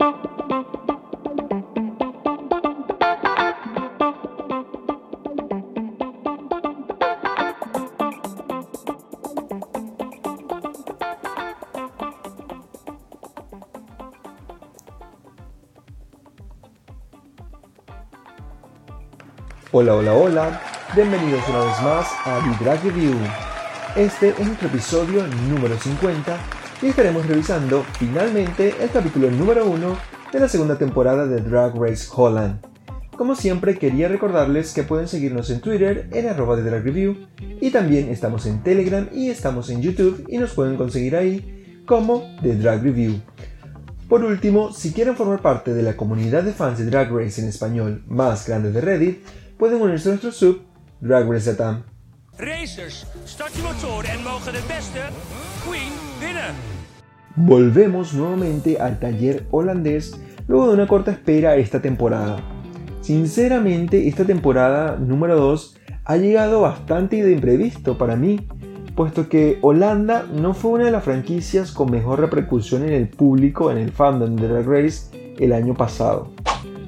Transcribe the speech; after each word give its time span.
Hola, 0.00 0.12
hola, 19.94 20.12
hola, 20.14 20.60
bienvenidos 20.94 21.46
una 21.48 21.58
vez 21.58 21.82
más 21.82 22.06
a 22.24 22.40
The 22.40 22.64
Drag 22.64 22.82
Review. 22.84 23.14
Este 23.96 24.30
es 24.30 24.40
nuestro 24.40 24.68
episodio 24.68 25.26
número 25.26 25.76
50 25.78 26.59
y 26.82 26.86
estaremos 26.86 27.26
revisando 27.26 27.84
finalmente 27.98 28.74
el 28.80 28.90
capítulo 28.90 29.30
número 29.30 29.66
1 29.66 29.96
de 30.32 30.40
la 30.40 30.48
segunda 30.48 30.78
temporada 30.78 31.26
de 31.26 31.40
Drag 31.40 31.74
Race 31.76 32.08
Holland. 32.14 32.60
Como 33.16 33.34
siempre 33.34 33.76
quería 33.76 34.08
recordarles 34.08 34.72
que 34.72 34.82
pueden 34.82 35.06
seguirnos 35.06 35.50
en 35.50 35.60
Twitter 35.60 36.08
en 36.12 36.28
arroba 36.28 36.56
de 36.56 36.62
Drag 36.62 36.82
Review 36.82 37.26
y 37.60 37.70
también 37.70 38.08
estamos 38.08 38.46
en 38.46 38.62
Telegram 38.62 39.06
y 39.12 39.28
estamos 39.28 39.68
en 39.68 39.82
YouTube 39.82 40.24
y 40.28 40.38
nos 40.38 40.52
pueden 40.54 40.76
conseguir 40.76 41.16
ahí 41.16 41.82
como 41.86 42.24
The 42.42 42.56
Drag 42.56 42.82
Review. 42.82 43.20
Por 44.08 44.24
último, 44.24 44.72
si 44.72 44.92
quieren 44.92 45.16
formar 45.16 45.42
parte 45.42 45.74
de 45.74 45.82
la 45.82 45.96
comunidad 45.96 46.44
de 46.44 46.52
fans 46.52 46.78
de 46.78 46.86
Drag 46.86 47.12
Race 47.12 47.42
en 47.42 47.48
español 47.48 48.02
más 48.08 48.48
grande 48.48 48.72
de 48.72 48.80
Reddit, 48.80 49.18
pueden 49.58 49.82
unirse 49.82 50.08
a 50.08 50.12
nuestro 50.12 50.32
sub 50.32 50.62
Drag 51.00 51.30
Race 51.30 51.50
Latam. 51.50 51.84
Racers, 52.38 53.06
start 53.26 53.52
je 53.54 53.62
motoren 53.62 54.10
en 54.12 54.24
mogen 54.24 54.54
de 54.54 54.60
beste 54.66 55.00
Queen 55.62 55.92
winnen. 56.20 56.79
Volvemos 57.36 58.14
nuevamente 58.14 58.80
al 58.80 58.98
taller 58.98 59.46
holandés 59.50 60.20
luego 60.48 60.68
de 60.68 60.74
una 60.74 60.88
corta 60.88 61.12
espera 61.12 61.56
esta 61.56 61.80
temporada. 61.80 62.38
Sinceramente, 63.00 64.08
esta 64.08 64.24
temporada 64.24 64.96
número 64.96 65.36
2 65.36 65.76
ha 66.04 66.16
llegado 66.16 66.62
bastante 66.62 67.22
de 67.22 67.32
imprevisto 67.32 67.96
para 67.96 68.16
mí, 68.16 68.46
puesto 68.96 69.28
que 69.28 69.58
Holanda 69.62 70.26
no 70.34 70.54
fue 70.54 70.72
una 70.72 70.84
de 70.86 70.90
las 70.90 71.04
franquicias 71.04 71.72
con 71.72 71.90
mejor 71.90 72.20
repercusión 72.20 72.82
en 72.82 72.92
el 72.92 73.08
público 73.08 73.70
en 73.70 73.78
el 73.78 73.92
fandom 73.92 74.36
de 74.36 74.48
Drag 74.48 74.66
Race 74.66 75.34
el 75.38 75.52
año 75.52 75.74
pasado. 75.74 76.32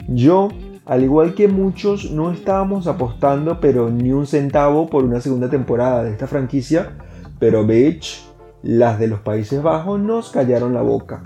Yo 0.09 0.49
al 0.85 1.05
igual 1.05 1.35
que 1.35 1.47
muchos, 1.47 2.11
no 2.11 2.33
estábamos 2.33 2.89
apostando 2.89 3.61
pero 3.61 3.89
ni 3.91 4.11
un 4.11 4.27
centavo 4.27 4.89
por 4.89 5.05
una 5.05 5.21
segunda 5.21 5.49
temporada 5.49 6.03
de 6.03 6.11
esta 6.11 6.27
franquicia, 6.27 6.91
pero 7.39 7.65
bitch, 7.65 8.32
las 8.63 8.99
de 8.99 9.09
los 9.09 9.21
Países 9.21 9.63
Bajos 9.63 10.01
nos 10.01 10.31
callaron 10.31 10.75
la 10.75 10.83
boca. 10.83 11.23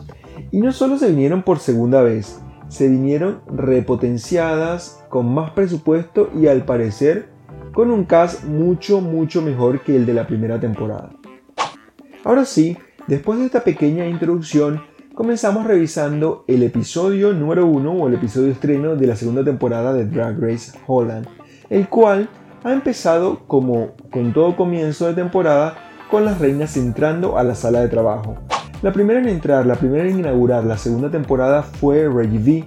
Y 0.51 0.61
no 0.61 0.73
solo 0.73 0.99
se 0.99 1.09
vinieron 1.09 1.43
por 1.43 1.59
segunda 1.59 2.03
vez, 2.03 2.41
se 2.69 2.89
vinieron 2.89 3.41
repotenciadas, 3.47 5.05
con 5.09 5.33
más 5.33 5.51
presupuesto 5.51 6.31
y 6.35 6.49
al 6.49 6.65
parecer 6.65 7.29
con 7.73 7.91
un 7.91 8.05
cast 8.05 8.45
mucho 8.45 9.01
mucho 9.01 9.43
mejor 9.43 9.83
que 9.83 9.97
el 9.97 10.07
de 10.07 10.15
la 10.15 10.27
primera 10.27 10.59
temporada. 10.59 11.11
Ahora 12.25 12.45
sí, 12.45 12.77
después 13.07 13.39
de 13.39 13.47
esta 13.47 13.63
pequeña 13.63 14.07
introducción, 14.07 14.83
comenzamos 15.15 15.67
revisando 15.67 16.45
el 16.49 16.63
episodio 16.63 17.33
número 17.33 17.67
1 17.67 17.93
o 17.93 18.09
el 18.09 18.15
episodio 18.15 18.51
estreno 18.51 18.97
de 18.97 19.07
la 19.07 19.17
segunda 19.17 19.45
temporada 19.45 19.93
de 19.93 20.07
Drag 20.07 20.41
Race 20.41 20.77
Holland, 20.87 21.27
el 21.71 21.89
cual 21.89 22.29
ha 22.65 22.73
empezado 22.73 23.41
como 23.47 23.93
con 24.11 24.33
todo 24.33 24.57
comienzo 24.57 25.07
de 25.07 25.15
temporada 25.15 25.86
con 26.11 26.25
las 26.25 26.39
reinas 26.39 26.77
entrando 26.77 27.39
a 27.39 27.45
la 27.45 27.55
sala 27.55 27.81
de 27.81 27.89
trabajo. 27.89 28.37
La 28.83 28.93
primera 28.93 29.19
en 29.19 29.29
entrar, 29.29 29.67
la 29.67 29.75
primera 29.75 30.09
en 30.09 30.21
inaugurar 30.21 30.65
la 30.65 30.77
segunda 30.77 31.11
temporada 31.11 31.63
fue 31.63 32.09
Reggie 32.09 32.39
V, 32.39 32.65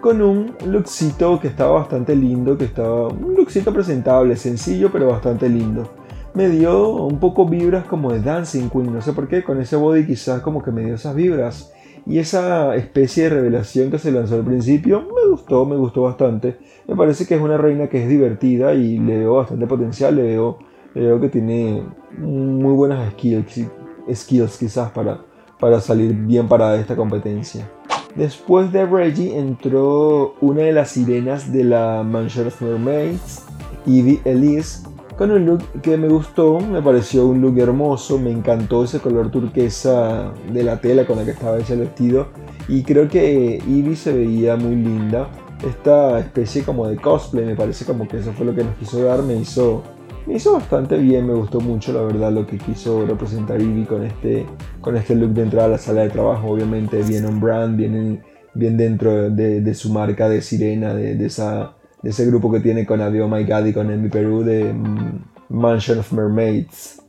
con 0.00 0.20
un 0.20 0.56
lookcito 0.66 1.38
que 1.40 1.48
estaba 1.48 1.72
bastante 1.72 2.16
lindo, 2.16 2.58
que 2.58 2.64
estaba 2.64 3.08
un 3.08 3.34
lookcito 3.36 3.72
presentable, 3.72 4.36
sencillo 4.36 4.90
pero 4.92 5.08
bastante 5.08 5.48
lindo. 5.48 5.88
Me 6.34 6.48
dio 6.48 6.96
un 7.04 7.20
poco 7.20 7.46
vibras 7.46 7.84
como 7.84 8.12
de 8.12 8.20
Dancing 8.20 8.68
Queen, 8.68 8.92
no 8.92 9.00
sé 9.00 9.12
por 9.12 9.28
qué, 9.28 9.44
con 9.44 9.60
ese 9.60 9.76
body 9.76 10.06
quizás 10.06 10.40
como 10.40 10.62
que 10.62 10.72
me 10.72 10.84
dio 10.84 10.94
esas 10.94 11.14
vibras. 11.14 11.72
Y 12.04 12.18
esa 12.18 12.74
especie 12.74 13.24
de 13.24 13.30
revelación 13.30 13.90
que 13.90 13.98
se 13.98 14.10
lanzó 14.10 14.34
al 14.34 14.44
principio 14.44 15.02
me 15.02 15.30
gustó, 15.30 15.64
me 15.64 15.76
gustó 15.76 16.02
bastante. 16.02 16.56
Me 16.88 16.96
parece 16.96 17.26
que 17.26 17.36
es 17.36 17.40
una 17.40 17.56
reina 17.56 17.86
que 17.86 18.02
es 18.02 18.08
divertida 18.08 18.74
y 18.74 18.98
le 18.98 19.18
veo 19.18 19.34
bastante 19.36 19.66
potencial, 19.68 20.16
le 20.16 20.22
veo, 20.22 20.58
veo 20.94 21.20
que 21.20 21.28
tiene 21.28 21.82
muy 22.18 22.74
buenas 22.74 23.10
skills, 23.12 23.66
skills 24.12 24.58
quizás 24.58 24.90
para, 24.90 25.20
para 25.58 25.80
salir 25.80 26.14
bien 26.14 26.48
para 26.48 26.76
esta 26.76 26.96
competencia. 26.96 27.68
Después 28.14 28.70
de 28.72 28.84
Reggie 28.84 29.38
entró 29.38 30.34
una 30.40 30.62
de 30.62 30.72
las 30.72 30.90
sirenas 30.90 31.50
de 31.50 31.64
la 31.64 32.02
Mansion 32.02 32.48
of 32.48 32.60
Mermaids, 32.60 33.46
Evie 33.86 34.20
Elise, 34.24 34.82
con 35.16 35.30
un 35.30 35.46
look 35.46 35.62
que 35.82 35.96
me 35.96 36.08
gustó, 36.08 36.60
me 36.60 36.82
pareció 36.82 37.26
un 37.26 37.40
look 37.40 37.58
hermoso, 37.58 38.18
me 38.18 38.30
encantó 38.30 38.84
ese 38.84 38.98
color 38.98 39.30
turquesa 39.30 40.32
de 40.52 40.62
la 40.62 40.80
tela 40.80 41.06
con 41.06 41.16
la 41.16 41.24
que 41.24 41.30
estaba 41.32 41.58
hecho 41.58 41.74
el 41.74 41.80
vestido 41.80 42.28
y 42.68 42.82
creo 42.82 43.08
que 43.08 43.62
Ivy 43.66 43.96
se 43.96 44.12
veía 44.12 44.56
muy 44.56 44.76
linda. 44.76 45.28
Esta 45.66 46.18
especie 46.18 46.64
como 46.64 46.88
de 46.88 46.96
cosplay, 46.96 47.44
me 47.44 47.54
parece 47.54 47.84
como 47.84 48.08
que 48.08 48.18
eso 48.18 48.32
fue 48.32 48.46
lo 48.46 48.54
que 48.54 48.64
nos 48.64 48.74
quiso 48.76 49.04
dar, 49.04 49.22
me 49.22 49.36
hizo, 49.36 49.82
hizo 50.28 50.54
bastante 50.54 50.98
bien, 50.98 51.26
me 51.26 51.34
gustó 51.34 51.60
mucho 51.60 51.92
la 51.92 52.02
verdad 52.02 52.32
lo 52.32 52.46
que 52.46 52.58
quiso 52.58 53.06
representar 53.06 53.60
Ivy 53.60 53.84
con 53.84 54.04
este, 54.04 54.46
con 54.80 54.96
este 54.96 55.14
look 55.14 55.30
de 55.30 55.42
entrada 55.42 55.66
a 55.66 55.70
la 55.70 55.78
sala 55.78 56.02
de 56.02 56.10
trabajo, 56.10 56.48
obviamente 56.48 57.02
bien 57.02 57.24
on 57.26 57.40
brand, 57.40 57.76
bien, 57.76 58.22
bien 58.54 58.76
dentro 58.76 59.30
de, 59.30 59.74
su 59.74 59.92
marca 59.92 60.28
de 60.28 60.42
sirena, 60.42 60.94
de 60.94 61.24
esa 61.24 61.74
de 62.02 62.10
ese 62.10 62.26
grupo 62.26 62.50
que 62.50 62.60
tiene 62.60 62.84
con 62.84 63.00
Adio 63.00 63.28
My 63.28 63.44
God 63.44 63.66
y 63.66 63.72
con 63.72 63.90
Emi 63.90 64.08
Perú 64.08 64.42
de 64.42 64.72
mm, 64.72 65.24
Mansion 65.48 66.00
of 66.00 66.12
Mermaids. 66.12 67.00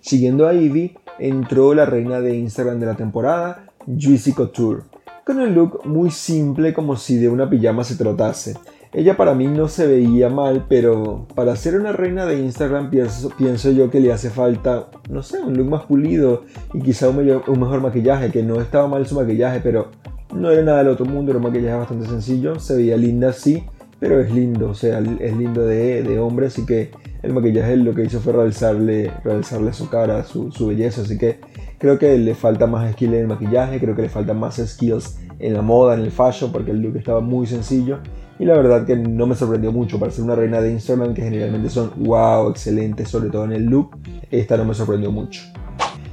Siguiendo 0.00 0.48
a 0.48 0.54
Ivy, 0.54 0.96
entró 1.18 1.74
la 1.74 1.84
reina 1.84 2.20
de 2.20 2.36
Instagram 2.36 2.80
de 2.80 2.86
la 2.86 2.94
temporada, 2.96 3.66
Juicy 3.86 4.32
Couture, 4.32 4.82
con 5.24 5.38
un 5.38 5.54
look 5.54 5.84
muy 5.84 6.10
simple 6.10 6.72
como 6.72 6.96
si 6.96 7.16
de 7.16 7.28
una 7.28 7.48
pijama 7.48 7.84
se 7.84 7.96
tratase. 7.96 8.54
Ella 8.92 9.18
para 9.18 9.34
mí 9.34 9.46
no 9.46 9.68
se 9.68 9.86
veía 9.86 10.30
mal, 10.30 10.64
pero 10.66 11.26
para 11.34 11.54
ser 11.56 11.78
una 11.78 11.92
reina 11.92 12.24
de 12.24 12.38
Instagram 12.38 12.88
pienso, 12.88 13.30
pienso 13.36 13.70
yo 13.70 13.90
que 13.90 14.00
le 14.00 14.12
hace 14.12 14.30
falta, 14.30 14.88
no 15.10 15.22
sé, 15.22 15.40
un 15.40 15.58
look 15.58 15.68
más 15.68 15.82
pulido 15.82 16.44
y 16.72 16.80
quizá 16.80 17.10
un, 17.10 17.18
un 17.18 17.60
mejor 17.60 17.82
maquillaje, 17.82 18.30
que 18.30 18.42
no 18.42 18.60
estaba 18.62 18.88
mal 18.88 19.06
su 19.06 19.14
maquillaje, 19.14 19.60
pero 19.62 19.90
no 20.34 20.50
era 20.50 20.62
nada 20.62 20.78
del 20.78 20.88
otro 20.88 21.04
mundo, 21.04 21.32
era 21.32 21.38
un 21.38 21.44
maquillaje 21.44 21.76
bastante 21.76 22.06
sencillo, 22.06 22.58
se 22.58 22.76
veía 22.76 22.96
linda 22.96 23.28
así, 23.28 23.62
pero 24.00 24.20
es 24.20 24.32
lindo, 24.32 24.70
o 24.70 24.74
sea, 24.74 25.00
es 25.00 25.36
lindo 25.36 25.66
de, 25.66 26.02
de 26.02 26.18
hombre, 26.18 26.46
así 26.46 26.64
que 26.64 26.90
el 27.22 27.34
maquillaje 27.34 27.76
lo 27.76 27.94
que 27.94 28.04
hizo 28.04 28.20
fue 28.20 28.32
realzarle, 28.32 29.10
realzarle 29.22 29.74
su 29.74 29.90
cara, 29.90 30.24
su, 30.24 30.50
su, 30.50 30.66
belleza, 30.66 31.02
así 31.02 31.18
que 31.18 31.40
creo 31.76 31.98
que 31.98 32.16
le 32.16 32.34
falta 32.34 32.66
más 32.66 32.90
skill 32.92 33.12
en 33.12 33.20
el 33.20 33.26
maquillaje, 33.26 33.80
creo 33.80 33.94
que 33.94 34.02
le 34.02 34.08
falta 34.08 34.32
más 34.32 34.56
skills 34.56 35.18
en 35.40 35.52
la 35.52 35.60
moda, 35.60 35.92
en 35.92 36.00
el 36.00 36.10
fashion, 36.10 36.50
porque 36.52 36.70
el 36.70 36.80
look 36.80 36.96
estaba 36.96 37.20
muy 37.20 37.46
sencillo 37.46 37.98
y 38.38 38.44
la 38.44 38.54
verdad 38.54 38.86
que 38.86 38.96
no 38.96 39.26
me 39.26 39.34
sorprendió 39.34 39.72
mucho 39.72 39.98
para 39.98 40.12
ser 40.12 40.24
una 40.24 40.34
reina 40.34 40.60
de 40.60 40.72
Instagram 40.72 41.12
que 41.14 41.22
generalmente 41.22 41.70
son 41.70 41.90
wow, 41.96 42.50
excelentes, 42.50 43.08
sobre 43.08 43.30
todo 43.30 43.44
en 43.44 43.52
el 43.52 43.64
look, 43.64 43.96
esta 44.30 44.56
no 44.56 44.64
me 44.64 44.74
sorprendió 44.74 45.10
mucho. 45.10 45.42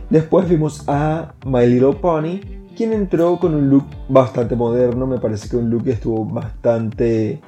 Después 0.09 0.49
vimos 0.49 0.83
a 0.87 1.33
My 1.45 1.67
Little 1.67 1.93
Pony, 1.93 2.39
quien 2.75 2.93
entró 2.93 3.37
con 3.39 3.53
un 3.53 3.69
look 3.69 3.85
bastante 4.09 4.55
moderno, 4.55 5.05
me 5.07 5.19
parece 5.19 5.49
que 5.49 5.57
un 5.57 5.69
look 5.69 5.83
que 5.83 5.91
estuvo 5.91 6.25
bastante 6.25 7.41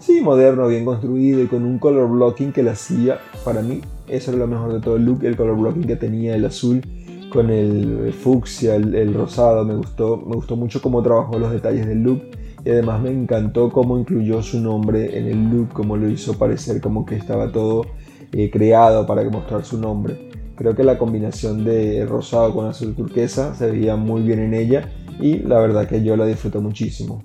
sí, 0.00 0.20
moderno, 0.22 0.68
bien 0.68 0.84
construido 0.84 1.42
y 1.42 1.46
con 1.46 1.64
un 1.64 1.78
color 1.78 2.08
blocking 2.08 2.52
que 2.52 2.62
le 2.62 2.70
hacía, 2.70 3.18
para 3.44 3.62
mí, 3.62 3.80
eso 4.08 4.30
era 4.30 4.40
lo 4.40 4.46
mejor 4.46 4.72
de 4.72 4.80
todo 4.80 4.96
el 4.96 5.04
look, 5.04 5.24
el 5.24 5.36
color 5.36 5.56
blocking 5.56 5.84
que 5.84 5.96
tenía, 5.96 6.34
el 6.34 6.44
azul 6.44 6.82
con 7.30 7.50
el 7.50 8.14
fucsia, 8.14 8.76
el, 8.76 9.12
rosado, 9.12 9.64
me 9.64 9.74
gustó, 9.74 10.16
me 10.16 10.36
gustó 10.36 10.56
mucho 10.56 10.80
cómo 10.80 11.02
trabajó 11.02 11.38
los 11.38 11.52
detalles 11.52 11.86
del 11.86 12.02
look 12.02 12.22
y 12.66 12.70
además 12.70 13.00
me 13.00 13.10
encantó 13.10 13.70
cómo 13.70 13.96
incluyó 13.96 14.42
su 14.42 14.60
nombre 14.60 15.16
en 15.16 15.28
el 15.28 15.50
look, 15.50 15.68
cómo 15.72 15.96
lo 15.96 16.08
hizo 16.08 16.36
parecer 16.36 16.80
como 16.80 17.06
que 17.06 17.14
estaba 17.14 17.52
todo 17.52 17.86
eh, 18.32 18.50
creado 18.50 19.06
para 19.06 19.22
mostrar 19.30 19.64
su 19.64 19.78
nombre. 19.78 20.30
Creo 20.56 20.74
que 20.74 20.82
la 20.82 20.98
combinación 20.98 21.64
de 21.64 22.04
rosado 22.06 22.52
con 22.52 22.66
azul 22.66 22.96
turquesa 22.96 23.54
se 23.54 23.70
veía 23.70 23.94
muy 23.94 24.22
bien 24.22 24.40
en 24.40 24.52
ella 24.52 24.90
y 25.20 25.38
la 25.38 25.60
verdad 25.60 25.86
que 25.86 26.02
yo 26.02 26.16
la 26.16 26.26
disfruto 26.26 26.60
muchísimo. 26.60 27.22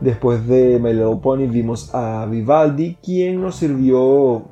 Después 0.00 0.46
de 0.46 0.78
My 0.78 0.92
Little 0.92 1.18
Pony 1.20 1.48
vimos 1.48 1.92
a 1.92 2.24
Vivaldi, 2.26 2.96
quien 3.02 3.42
nos 3.42 3.56
sirvió 3.56 4.00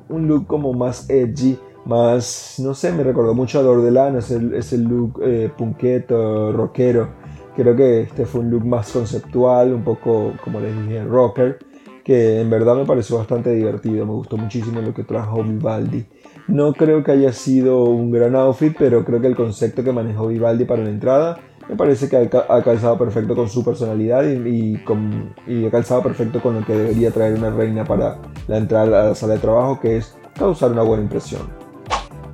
un 0.09 0.27
look 0.27 0.47
como 0.47 0.73
más 0.73 1.09
edgy, 1.09 1.57
más, 1.85 2.55
no 2.59 2.73
sé, 2.73 2.91
me 2.91 3.03
recordó 3.03 3.33
mucho 3.33 3.59
a 3.59 3.63
Dordelano, 3.63 4.19
es 4.19 4.31
el, 4.31 4.53
es 4.53 4.73
el 4.73 4.83
look 4.83 5.21
eh, 5.23 5.49
punqueto, 5.57 6.51
rockero. 6.51 7.18
Creo 7.59 7.75
que 7.75 8.03
este 8.03 8.25
fue 8.25 8.39
un 8.39 8.51
look 8.51 8.65
más 8.65 8.89
conceptual, 8.89 9.73
un 9.73 9.83
poco, 9.83 10.31
como 10.41 10.61
les 10.61 10.73
dije, 10.81 11.03
rocker, 11.03 11.59
que 12.05 12.39
en 12.39 12.49
verdad 12.49 12.73
me 12.77 12.85
pareció 12.85 13.17
bastante 13.17 13.53
divertido, 13.53 14.05
me 14.05 14.13
gustó 14.13 14.37
muchísimo 14.37 14.79
lo 14.79 14.93
que 14.93 15.03
trajo 15.03 15.43
Vivaldi. 15.43 16.05
No 16.47 16.71
creo 16.71 17.03
que 17.03 17.11
haya 17.11 17.33
sido 17.33 17.83
un 17.83 18.11
gran 18.11 18.33
outfit, 18.37 18.73
pero 18.79 19.03
creo 19.03 19.19
que 19.19 19.27
el 19.27 19.35
concepto 19.35 19.83
que 19.83 19.91
manejó 19.91 20.27
Vivaldi 20.27 20.63
para 20.63 20.85
la 20.85 20.89
entrada 20.89 21.37
me 21.67 21.75
parece 21.75 22.07
que 22.07 22.15
ha 22.15 22.63
calzado 22.63 22.97
perfecto 22.97 23.35
con 23.35 23.49
su 23.49 23.61
personalidad 23.65 24.23
y, 24.23 24.81
con, 24.85 25.33
y, 25.45 25.65
ha 25.65 25.69
calzado 25.69 26.01
perfecto 26.01 26.41
con 26.41 26.61
lo 26.61 26.65
que 26.65 26.71
debería 26.71 27.11
traer 27.11 27.33
una 27.33 27.49
reina 27.49 27.83
para 27.83 28.19
la 28.47 28.55
entrada 28.55 29.01
a 29.01 29.05
la 29.09 29.15
sala 29.15 29.33
de 29.33 29.39
trabajo, 29.39 29.81
que 29.81 29.97
es 29.97 30.17
causar 30.33 30.71
una 30.71 30.83
buena 30.83 31.03
impresión. 31.03 31.41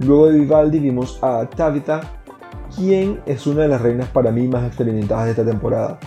Luego 0.02 0.28
de 0.28 0.38
Vivaldi 0.38 0.78
vimos 0.78 1.18
a 1.24 1.50
Tabitha, 1.50 2.22
quien 2.76 3.22
es 3.26 3.48
una 3.48 3.64
de 3.64 3.68
las 3.68 3.82
reinas 3.82 4.10
para 4.10 4.32
mí 4.32 4.48
más 4.48 4.66
experimentadas 4.66 5.26
de 5.26 5.32
esta 5.32 5.46
temporada. 5.46 6.00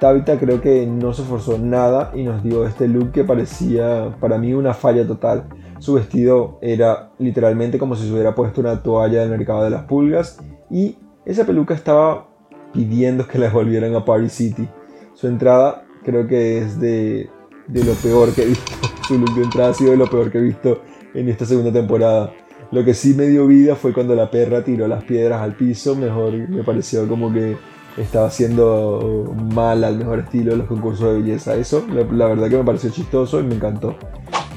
Tabitha 0.00 0.38
creo 0.38 0.60
que 0.60 0.86
no 0.86 1.12
se 1.12 1.22
esforzó 1.22 1.58
nada 1.58 2.12
y 2.14 2.24
nos 2.24 2.42
dio 2.42 2.66
este 2.66 2.88
look 2.88 3.12
que 3.12 3.24
parecía 3.24 4.14
para 4.20 4.38
mí 4.38 4.52
una 4.52 4.74
falla 4.74 5.06
total. 5.06 5.44
Su 5.78 5.94
vestido 5.94 6.58
era 6.60 7.10
literalmente 7.18 7.78
como 7.78 7.96
si 7.96 8.06
se 8.06 8.12
hubiera 8.12 8.34
puesto 8.34 8.60
una 8.60 8.82
toalla 8.82 9.20
del 9.20 9.30
mercado 9.30 9.64
de 9.64 9.70
las 9.70 9.84
pulgas 9.84 10.38
y 10.70 10.96
esa 11.24 11.46
peluca 11.46 11.74
estaba 11.74 12.28
pidiendo 12.72 13.26
que 13.26 13.38
la 13.38 13.50
volvieran 13.50 13.94
a 13.94 14.04
Party 14.04 14.28
City. 14.28 14.68
Su 15.14 15.28
entrada 15.28 15.84
creo 16.02 16.26
que 16.26 16.58
es 16.58 16.80
de, 16.80 17.30
de 17.68 17.84
lo 17.84 17.92
peor 17.94 18.32
que 18.34 18.42
he 18.42 18.46
visto. 18.46 18.72
Su 19.08 19.18
look 19.18 19.34
de 19.34 19.44
entrada 19.44 19.70
ha 19.70 19.74
sido 19.74 19.92
de 19.92 19.96
lo 19.96 20.08
peor 20.08 20.30
que 20.30 20.38
he 20.38 20.42
visto 20.42 20.80
en 21.14 21.28
esta 21.28 21.44
segunda 21.44 21.72
temporada. 21.72 22.32
Lo 22.70 22.84
que 22.84 22.94
sí 22.94 23.14
me 23.14 23.26
dio 23.26 23.46
vida 23.46 23.76
fue 23.76 23.92
cuando 23.92 24.14
la 24.14 24.30
perra 24.30 24.64
tiró 24.64 24.88
las 24.88 25.04
piedras 25.04 25.40
al 25.40 25.54
piso. 25.54 25.94
Mejor 25.94 26.32
me 26.48 26.64
pareció 26.64 27.06
como 27.08 27.32
que 27.32 27.56
estaba 27.96 28.26
haciendo 28.26 29.32
mal 29.52 29.84
al 29.84 29.98
mejor 29.98 30.20
estilo 30.20 30.56
los 30.56 30.66
concursos 30.66 31.12
de 31.12 31.20
belleza. 31.20 31.54
Eso, 31.56 31.84
la, 31.92 32.26
verdad 32.26 32.48
que 32.48 32.56
me 32.56 32.64
pareció 32.64 32.90
chistoso 32.90 33.40
y 33.40 33.44
me 33.44 33.54
encantó. 33.54 33.96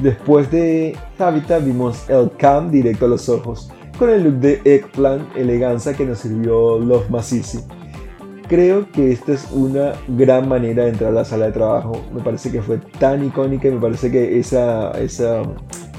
Después 0.01 0.51
de 0.51 0.95
Habitat 1.17 1.63
vimos 1.63 2.09
el 2.09 2.31
cam 2.37 2.69
directo 2.69 3.05
a 3.05 3.09
los 3.09 3.29
ojos, 3.29 3.71
con 3.97 4.09
el 4.09 4.23
look 4.23 4.35
de 4.35 4.61
eggplant 4.63 5.35
elegancia 5.35 5.93
que 5.93 6.05
nos 6.05 6.19
sirvió 6.19 6.77
Love 6.79 7.09
Masisi. 7.09 7.59
Creo 8.47 8.89
que 8.91 9.11
esta 9.11 9.33
es 9.33 9.49
una 9.51 9.93
gran 10.07 10.47
manera 10.47 10.83
de 10.83 10.91
entrar 10.91 11.11
a 11.11 11.13
la 11.13 11.25
sala 11.25 11.47
de 11.47 11.51
trabajo. 11.51 12.01
Me 12.13 12.21
parece 12.21 12.49
que 12.49 12.61
fue 12.61 12.77
tan 12.77 13.25
icónica 13.25 13.67
y 13.67 13.71
me 13.71 13.81
parece 13.81 14.09
que 14.09 14.39
esa, 14.39 14.91
esa, 14.91 15.41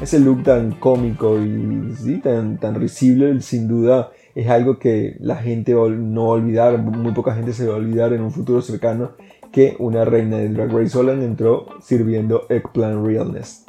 ese 0.01 0.21
look 0.21 0.45
tan 0.45 0.73
cómico 0.73 1.39
y 1.39 2.21
tan 2.21 2.75
risible, 2.75 3.41
sin 3.41 3.69
duda, 3.69 4.11
es 4.35 4.49
algo 4.49 4.79
que 4.79 5.17
la 5.21 5.37
gente 5.37 5.73
no 5.73 6.27
va 6.27 6.29
a 6.29 6.35
olvidar, 6.35 6.79
muy 6.79 7.13
poca 7.13 7.35
gente 7.35 7.53
se 7.53 7.67
va 7.67 7.75
a 7.75 7.79
olvidar 7.79 8.13
en 8.13 8.23
un 8.23 8.31
futuro 8.31 8.63
cercano 8.63 9.13
que 9.51 9.77
una 9.79 10.05
reina 10.05 10.37
de 10.37 10.51
Drag 10.51 10.71
Race 10.71 10.97
Holland 10.97 11.23
entró 11.23 11.67
sirviendo 11.83 12.47
Eggplant 12.49 13.05
Realness. 13.05 13.65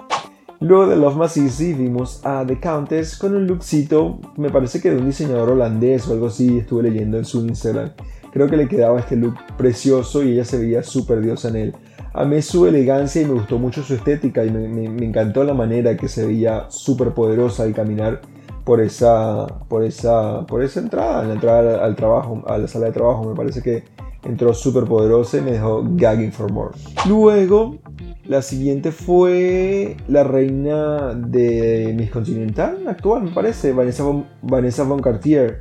Luego 0.60 0.88
de 0.88 0.98
Love 0.98 1.16
Más 1.16 1.38
Easy 1.38 1.74
vimos 1.74 2.20
a 2.26 2.46
The 2.46 2.60
Countess 2.60 3.18
con 3.18 3.34
un 3.34 3.48
lookcito, 3.48 4.20
me 4.36 4.50
parece 4.50 4.82
que 4.82 4.92
de 4.92 4.98
un 4.98 5.06
diseñador 5.06 5.52
holandés 5.52 6.08
o 6.08 6.14
algo 6.14 6.28
así, 6.28 6.58
estuve 6.58 6.84
leyendo 6.84 7.18
en 7.18 7.26
su 7.26 7.46
Instagram. 7.46 7.92
Creo 8.32 8.48
que 8.48 8.58
le 8.58 8.68
quedaba 8.68 9.00
este 9.00 9.16
look 9.16 9.36
precioso 9.58 10.22
y 10.22 10.34
ella 10.34 10.46
se 10.46 10.60
veía 10.60 10.84
súper 10.84 11.22
diosa 11.22 11.48
en 11.48 11.56
él. 11.56 11.76
Amé 12.14 12.42
su 12.42 12.66
elegancia 12.66 13.22
y 13.22 13.26
me 13.26 13.34
gustó 13.34 13.60
mucho 13.60 13.84
su 13.84 13.94
estética 13.94 14.44
y 14.44 14.50
me, 14.50 14.86
encantó 15.06 15.44
la 15.44 15.54
manera 15.54 15.96
que 15.96 16.08
se 16.08 16.26
veía 16.26 16.66
súper 16.70 17.14
poderosa 17.14 17.64
al 17.64 17.74
caminar 17.74 18.22
por 18.66 18.82
esa, 18.82 19.48
por 19.68 19.84
esa, 19.84 20.46
por 20.46 20.64
esa 20.64 20.80
entrada, 20.80 21.24
la 21.24 21.34
entrada 21.34 21.84
al, 21.84 21.96
trabajo, 21.96 22.44
a 22.48 22.58
la 22.58 22.68
sala 22.68 22.88
de 22.88 22.92
trabajo. 22.92 23.30
Me 23.30 23.36
parece 23.36 23.62
que 23.62 23.84
entró 24.24 24.54
súper 24.54 24.86
poderosa 24.86 25.38
y 25.38 25.42
me 25.42 25.52
dejó 25.52 25.84
gagging 25.84 26.32
for 26.32 26.52
more. 26.52 26.76
Luego, 27.08 27.78
la 28.26 28.42
siguiente 28.42 28.92
fue 28.92 29.98
la 30.08 30.24
reina 30.24 31.14
de 31.16 31.94
Miss 31.98 32.12
Continental 32.12 32.88
actual, 32.88 33.24
me 33.24 33.32
parece, 33.32 33.74
Vanessa 33.74 34.04
Vanessa 34.42 34.84
von 34.84 35.00
Cartier. 35.00 35.60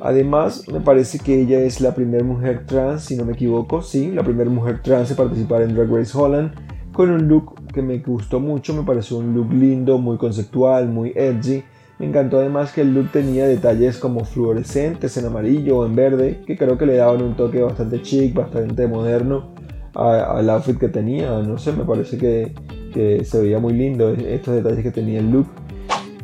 Además, 0.00 0.64
me 0.72 0.80
parece 0.80 1.18
que 1.18 1.40
ella 1.40 1.60
es 1.60 1.80
la 1.80 1.94
primera 1.94 2.24
mujer 2.24 2.64
trans, 2.66 3.04
si 3.04 3.16
no 3.16 3.24
me 3.24 3.32
equivoco, 3.32 3.82
sí, 3.82 4.10
la 4.10 4.22
primera 4.22 4.48
mujer 4.48 4.80
trans 4.82 5.10
en 5.10 5.16
participar 5.16 5.62
en 5.62 5.74
Drag 5.74 5.90
Race 5.90 6.16
Holland, 6.16 6.52
con 6.92 7.10
un 7.10 7.28
look 7.28 7.54
que 7.72 7.82
me 7.82 7.98
gustó 7.98 8.40
mucho, 8.40 8.74
me 8.74 8.82
pareció 8.82 9.18
un 9.18 9.34
look 9.34 9.52
lindo, 9.52 9.98
muy 9.98 10.16
conceptual, 10.16 10.88
muy 10.88 11.12
edgy. 11.14 11.62
Me 11.98 12.06
encantó 12.06 12.38
además 12.38 12.72
que 12.72 12.80
el 12.80 12.94
look 12.94 13.10
tenía 13.12 13.46
detalles 13.46 13.98
como 13.98 14.24
fluorescentes 14.24 15.16
en 15.18 15.26
amarillo 15.26 15.78
o 15.78 15.86
en 15.86 15.94
verde, 15.94 16.40
que 16.46 16.56
creo 16.56 16.78
que 16.78 16.86
le 16.86 16.96
daban 16.96 17.22
un 17.22 17.36
toque 17.36 17.62
bastante 17.62 18.00
chic, 18.00 18.34
bastante 18.34 18.86
moderno 18.88 19.50
al 19.94 20.48
outfit 20.48 20.78
que 20.78 20.88
tenía. 20.88 21.38
No 21.42 21.58
sé, 21.58 21.72
me 21.72 21.84
parece 21.84 22.16
que, 22.16 22.54
que 22.94 23.22
se 23.24 23.42
veía 23.42 23.58
muy 23.58 23.74
lindo 23.74 24.10
estos 24.10 24.54
detalles 24.54 24.82
que 24.82 24.90
tenía 24.90 25.20
el 25.20 25.30
look. 25.30 25.46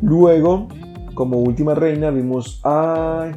Luego, 0.01 0.69
como 1.15 1.39
última 1.39 1.75
reina, 1.75 2.11
vimos 2.11 2.61
a 2.65 3.31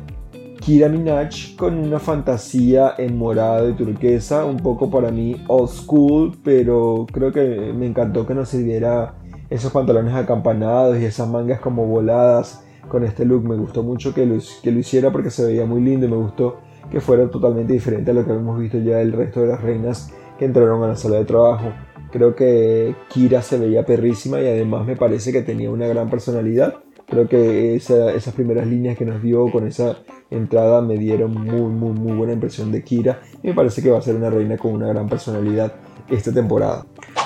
Kira 0.69 0.87
Minaj 0.87 1.55
con 1.57 1.79
una 1.79 1.97
fantasía 1.97 2.93
en 2.99 3.17
morado 3.17 3.71
y 3.71 3.73
turquesa, 3.73 4.45
un 4.45 4.57
poco 4.57 4.91
para 4.91 5.09
mí 5.09 5.43
old 5.47 5.67
school, 5.67 6.37
pero 6.43 7.07
creo 7.11 7.31
que 7.31 7.73
me 7.75 7.87
encantó 7.87 8.27
que 8.27 8.35
nos 8.35 8.49
sirviera 8.49 9.15
esos 9.49 9.71
pantalones 9.71 10.13
acampanados 10.13 10.99
y 10.99 11.05
esas 11.05 11.27
mangas 11.27 11.59
como 11.59 11.87
voladas 11.87 12.63
con 12.87 13.03
este 13.03 13.25
look. 13.25 13.45
Me 13.45 13.55
gustó 13.55 13.81
mucho 13.81 14.13
que 14.13 14.27
lo, 14.27 14.37
que 14.61 14.71
lo 14.71 14.77
hiciera 14.77 15.11
porque 15.11 15.31
se 15.31 15.43
veía 15.43 15.65
muy 15.65 15.81
lindo 15.81 16.05
y 16.05 16.09
me 16.09 16.17
gustó 16.17 16.59
que 16.91 17.01
fuera 17.01 17.27
totalmente 17.31 17.73
diferente 17.73 18.11
a 18.11 18.13
lo 18.13 18.23
que 18.23 18.31
hemos 18.33 18.59
visto 18.59 18.77
ya 18.77 19.01
el 19.01 19.11
resto 19.11 19.41
de 19.41 19.47
las 19.47 19.63
reinas 19.63 20.13
que 20.37 20.45
entraron 20.45 20.83
a 20.83 20.89
la 20.89 20.95
sala 20.95 21.15
de 21.15 21.25
trabajo. 21.25 21.73
Creo 22.11 22.35
que 22.35 22.93
Kira 23.07 23.41
se 23.41 23.57
veía 23.57 23.87
perrísima 23.87 24.39
y 24.39 24.45
además 24.45 24.85
me 24.85 24.95
parece 24.95 25.31
que 25.31 25.41
tenía 25.41 25.71
una 25.71 25.87
gran 25.87 26.11
personalidad. 26.11 26.75
Creo 27.09 27.27
que 27.27 27.75
esas 27.75 28.33
primeras 28.35 28.67
líneas 28.67 28.97
que 28.97 29.05
nos 29.05 29.21
dio 29.21 29.51
con 29.51 29.67
esa 29.67 29.97
entrada 30.29 30.81
me 30.81 30.97
dieron 30.97 31.33
muy, 31.33 31.71
muy, 31.71 31.91
muy 31.91 32.15
buena 32.15 32.33
impresión 32.33 32.71
de 32.71 32.83
Kira 32.83 33.21
y 33.41 33.47
me 33.47 33.53
parece 33.53 33.81
que 33.81 33.89
va 33.89 33.97
a 33.97 34.01
ser 34.01 34.15
una 34.15 34.29
reina 34.29 34.57
con 34.57 34.73
una 34.73 34.87
gran 34.87 35.09
personalidad 35.09 35.73
esta 36.07 36.31
temporada. 36.31 36.85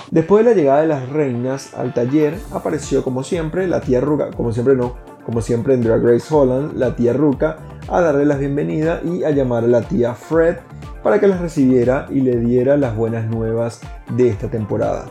Después 0.09 0.45
de 0.45 0.51
la 0.51 0.55
llegada 0.55 0.81
de 0.81 0.87
las 0.87 1.09
reinas 1.09 1.73
al 1.73 1.93
taller, 1.93 2.35
apareció 2.51 3.03
como 3.03 3.23
siempre 3.23 3.67
la 3.67 3.81
tía 3.81 3.99
Ruka, 3.99 4.31
como 4.31 4.51
siempre 4.51 4.75
no, 4.75 4.95
como 5.25 5.41
siempre 5.41 5.73
en 5.73 5.81
Drag 5.81 6.03
Race 6.03 6.33
Holland, 6.33 6.77
la 6.77 6.95
tía 6.95 7.13
Ruka, 7.13 7.57
a 7.89 8.01
darle 8.01 8.25
la 8.25 8.37
bienvenida 8.37 9.01
y 9.03 9.23
a 9.23 9.31
llamar 9.31 9.63
a 9.63 9.67
la 9.67 9.81
tía 9.81 10.13
Fred 10.13 10.57
para 11.01 11.19
que 11.19 11.27
las 11.27 11.41
recibiera 11.41 12.07
y 12.09 12.21
le 12.21 12.37
diera 12.37 12.77
las 12.77 12.95
buenas 12.95 13.29
nuevas 13.29 13.81
de 14.15 14.29
esta 14.29 14.49
temporada. 14.49 15.07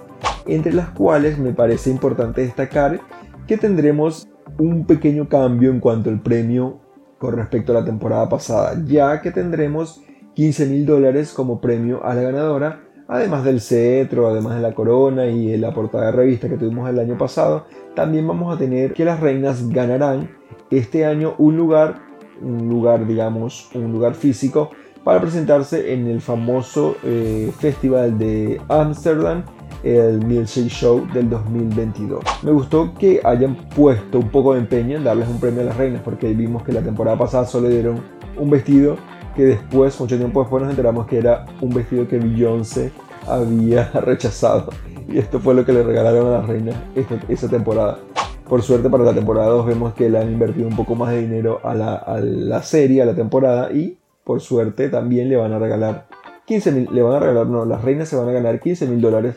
Entre 0.46 0.72
las 0.72 0.88
cuales 0.90 1.38
me 1.38 1.52
parece 1.52 1.90
importante 1.90 2.40
destacar 2.40 3.00
que 3.46 3.58
tendremos 3.58 4.28
un 4.58 4.86
pequeño 4.86 5.28
cambio 5.28 5.70
en 5.70 5.80
cuanto 5.80 6.10
al 6.10 6.20
premio 6.20 6.80
con 7.18 7.36
respecto 7.36 7.72
a 7.72 7.80
la 7.80 7.84
temporada 7.84 8.28
pasada, 8.28 8.82
ya 8.84 9.20
que 9.20 9.30
tendremos 9.30 10.02
15 10.34 10.66
mil 10.66 10.86
dólares 10.86 11.32
como 11.32 11.60
premio 11.60 12.04
a 12.04 12.14
la 12.14 12.22
ganadora, 12.22 12.80
además 13.06 13.44
del 13.44 13.60
cetro, 13.60 14.28
además 14.28 14.56
de 14.56 14.62
la 14.62 14.74
corona 14.74 15.26
y 15.26 15.56
la 15.56 15.72
portada 15.72 16.06
de 16.06 16.12
revista 16.12 16.48
que 16.48 16.56
tuvimos 16.56 16.88
el 16.88 16.98
año 16.98 17.16
pasado, 17.18 17.66
también 17.94 18.26
vamos 18.26 18.54
a 18.54 18.58
tener 18.58 18.92
que 18.92 19.04
las 19.04 19.20
reinas 19.20 19.68
ganarán 19.68 20.30
este 20.70 21.04
año 21.04 21.34
un 21.38 21.56
lugar, 21.56 22.00
un 22.40 22.68
lugar 22.68 23.06
digamos, 23.06 23.70
un 23.74 23.92
lugar 23.92 24.14
físico 24.14 24.70
para 25.04 25.20
presentarse 25.20 25.92
en 25.92 26.06
el 26.06 26.20
famoso 26.20 26.96
eh, 27.04 27.52
festival 27.58 28.18
de 28.18 28.60
Amsterdam 28.68 29.44
el 29.82 30.24
Milkshake 30.24 30.68
Show 30.68 31.06
del 31.12 31.28
2022. 31.28 32.22
Me 32.42 32.52
gustó 32.52 32.94
que 32.94 33.20
hayan 33.24 33.56
puesto 33.74 34.18
un 34.18 34.30
poco 34.30 34.54
de 34.54 34.60
empeño 34.60 34.96
en 34.96 35.04
darles 35.04 35.28
un 35.28 35.40
premio 35.40 35.62
a 35.62 35.64
las 35.64 35.76
reinas, 35.76 36.02
porque 36.02 36.32
vimos 36.32 36.62
que 36.62 36.72
la 36.72 36.82
temporada 36.82 37.18
pasada 37.18 37.44
solo 37.46 37.68
dieron 37.68 38.00
un 38.36 38.50
vestido 38.50 38.96
que 39.34 39.44
después, 39.44 39.98
mucho 39.98 40.16
tiempo 40.16 40.40
después, 40.40 40.62
nos 40.62 40.70
enteramos 40.70 41.06
que 41.06 41.18
era 41.18 41.46
un 41.60 41.70
vestido 41.70 42.06
que 42.06 42.18
Beyoncé 42.18 42.92
había 43.26 43.84
rechazado. 43.94 44.70
Y 45.08 45.18
esto 45.18 45.40
fue 45.40 45.54
lo 45.54 45.64
que 45.64 45.72
le 45.72 45.82
regalaron 45.82 46.26
a 46.28 46.38
las 46.38 46.46
reinas 46.46 46.76
esa 47.28 47.48
temporada. 47.48 47.98
Por 48.48 48.62
suerte 48.62 48.90
para 48.90 49.04
la 49.04 49.14
temporada 49.14 49.48
2 49.48 49.66
vemos 49.66 49.94
que 49.94 50.10
le 50.10 50.18
han 50.18 50.30
invertido 50.30 50.68
un 50.68 50.76
poco 50.76 50.94
más 50.94 51.10
de 51.10 51.22
dinero 51.22 51.60
a 51.64 51.74
la, 51.74 51.94
a 51.94 52.20
la 52.20 52.62
serie, 52.62 53.00
a 53.02 53.06
la 53.06 53.14
temporada 53.14 53.72
y 53.72 53.98
por 54.24 54.40
suerte 54.40 54.88
también 54.88 55.28
le 55.28 55.36
van 55.36 55.52
a 55.52 55.58
regalar 55.58 56.06
15 56.44 56.72
mil, 56.72 56.88
le 56.92 57.02
van 57.02 57.14
a 57.14 57.18
regalar, 57.20 57.46
no, 57.46 57.64
las 57.64 57.82
reinas 57.82 58.08
se 58.08 58.16
van 58.16 58.28
a 58.28 58.32
ganar 58.32 58.60
15 58.60 58.86
mil 58.88 59.00
dólares 59.00 59.36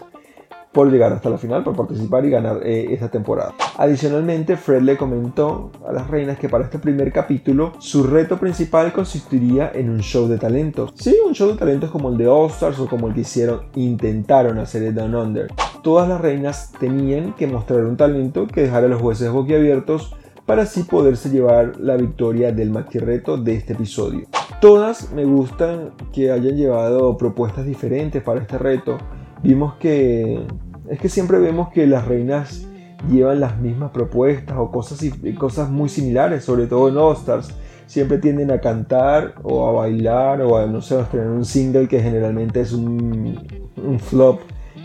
por 0.76 0.92
llegar 0.92 1.14
hasta 1.14 1.30
la 1.30 1.38
final, 1.38 1.64
por 1.64 1.74
participar 1.74 2.26
y 2.26 2.30
ganar 2.30 2.60
eh, 2.62 2.88
esta 2.92 3.10
temporada. 3.10 3.56
Adicionalmente, 3.78 4.58
Fred 4.58 4.82
le 4.82 4.98
comentó 4.98 5.72
a 5.88 5.94
las 5.94 6.10
reinas 6.10 6.38
que 6.38 6.50
para 6.50 6.66
este 6.66 6.80
primer 6.80 7.14
capítulo 7.14 7.72
su 7.80 8.04
reto 8.04 8.38
principal 8.38 8.92
consistiría 8.92 9.72
en 9.74 9.90
un 9.90 10.02
show 10.02 10.28
de 10.28 10.38
talentos. 10.38 10.92
Sí, 10.96 11.16
un 11.26 11.34
show 11.34 11.50
de 11.50 11.58
talentos 11.58 11.90
como 11.92 12.10
el 12.10 12.18
de 12.18 12.28
All 12.28 12.50
Stars 12.50 12.78
o 12.80 12.88
como 12.88 13.08
el 13.08 13.14
que 13.14 13.22
hicieron, 13.22 13.62
intentaron 13.76 14.60
hacer 14.60 14.84
el 14.84 14.94
Down 14.94 15.16
Under. 15.16 15.48
Todas 15.82 16.10
las 16.10 16.20
reinas 16.20 16.74
tenían 16.78 17.32
que 17.36 17.48
mostrar 17.48 17.86
un 17.86 17.96
talento 17.96 18.46
que 18.46 18.64
dejara 18.64 18.88
a 18.88 18.90
los 18.90 19.02
jueces 19.02 19.32
boquiabiertos 19.32 20.14
para 20.46 20.64
así 20.64 20.84
poderse 20.84 21.30
llevar 21.30 21.80
la 21.80 21.96
victoria 21.96 22.52
del 22.52 22.76
reto 22.92 23.38
de 23.38 23.56
este 23.56 23.72
episodio. 23.72 24.28
Todas 24.60 25.14
me 25.14 25.24
gustan 25.24 25.92
que 26.12 26.32
hayan 26.32 26.58
llevado 26.58 27.16
propuestas 27.16 27.66
diferentes 27.66 28.22
para 28.22 28.42
este 28.42 28.58
reto. 28.58 28.98
Vimos 29.44 29.76
que 29.76 30.42
es 30.90 31.00
que 31.00 31.10
siempre 31.10 31.40
vemos 31.40 31.70
que 31.70 31.88
las 31.88 32.06
reinas 32.06 32.68
llevan 33.10 33.40
las 33.40 33.60
mismas 33.60 33.92
propuestas 33.92 34.58
o 34.58 34.72
cosas, 34.72 35.00
cosas 35.38 35.70
muy 35.70 35.90
similares, 35.90 36.44
sobre 36.44 36.68
todo 36.68 36.90
en 36.90 36.98
All 36.98 37.16
Stars. 37.16 37.54
siempre 37.88 38.18
tienden 38.18 38.52
a 38.52 38.60
cantar 38.60 39.36
o 39.44 39.68
a 39.68 39.72
bailar 39.72 40.42
o 40.42 40.58
a, 40.58 40.66
no 40.66 40.82
sé, 40.82 40.96
a 40.96 41.08
un 41.14 41.46
single 41.46 41.88
que 41.88 42.02
generalmente 42.02 42.62
es 42.62 42.74
un, 42.74 43.40
un 43.78 44.00
flop, 44.00 44.40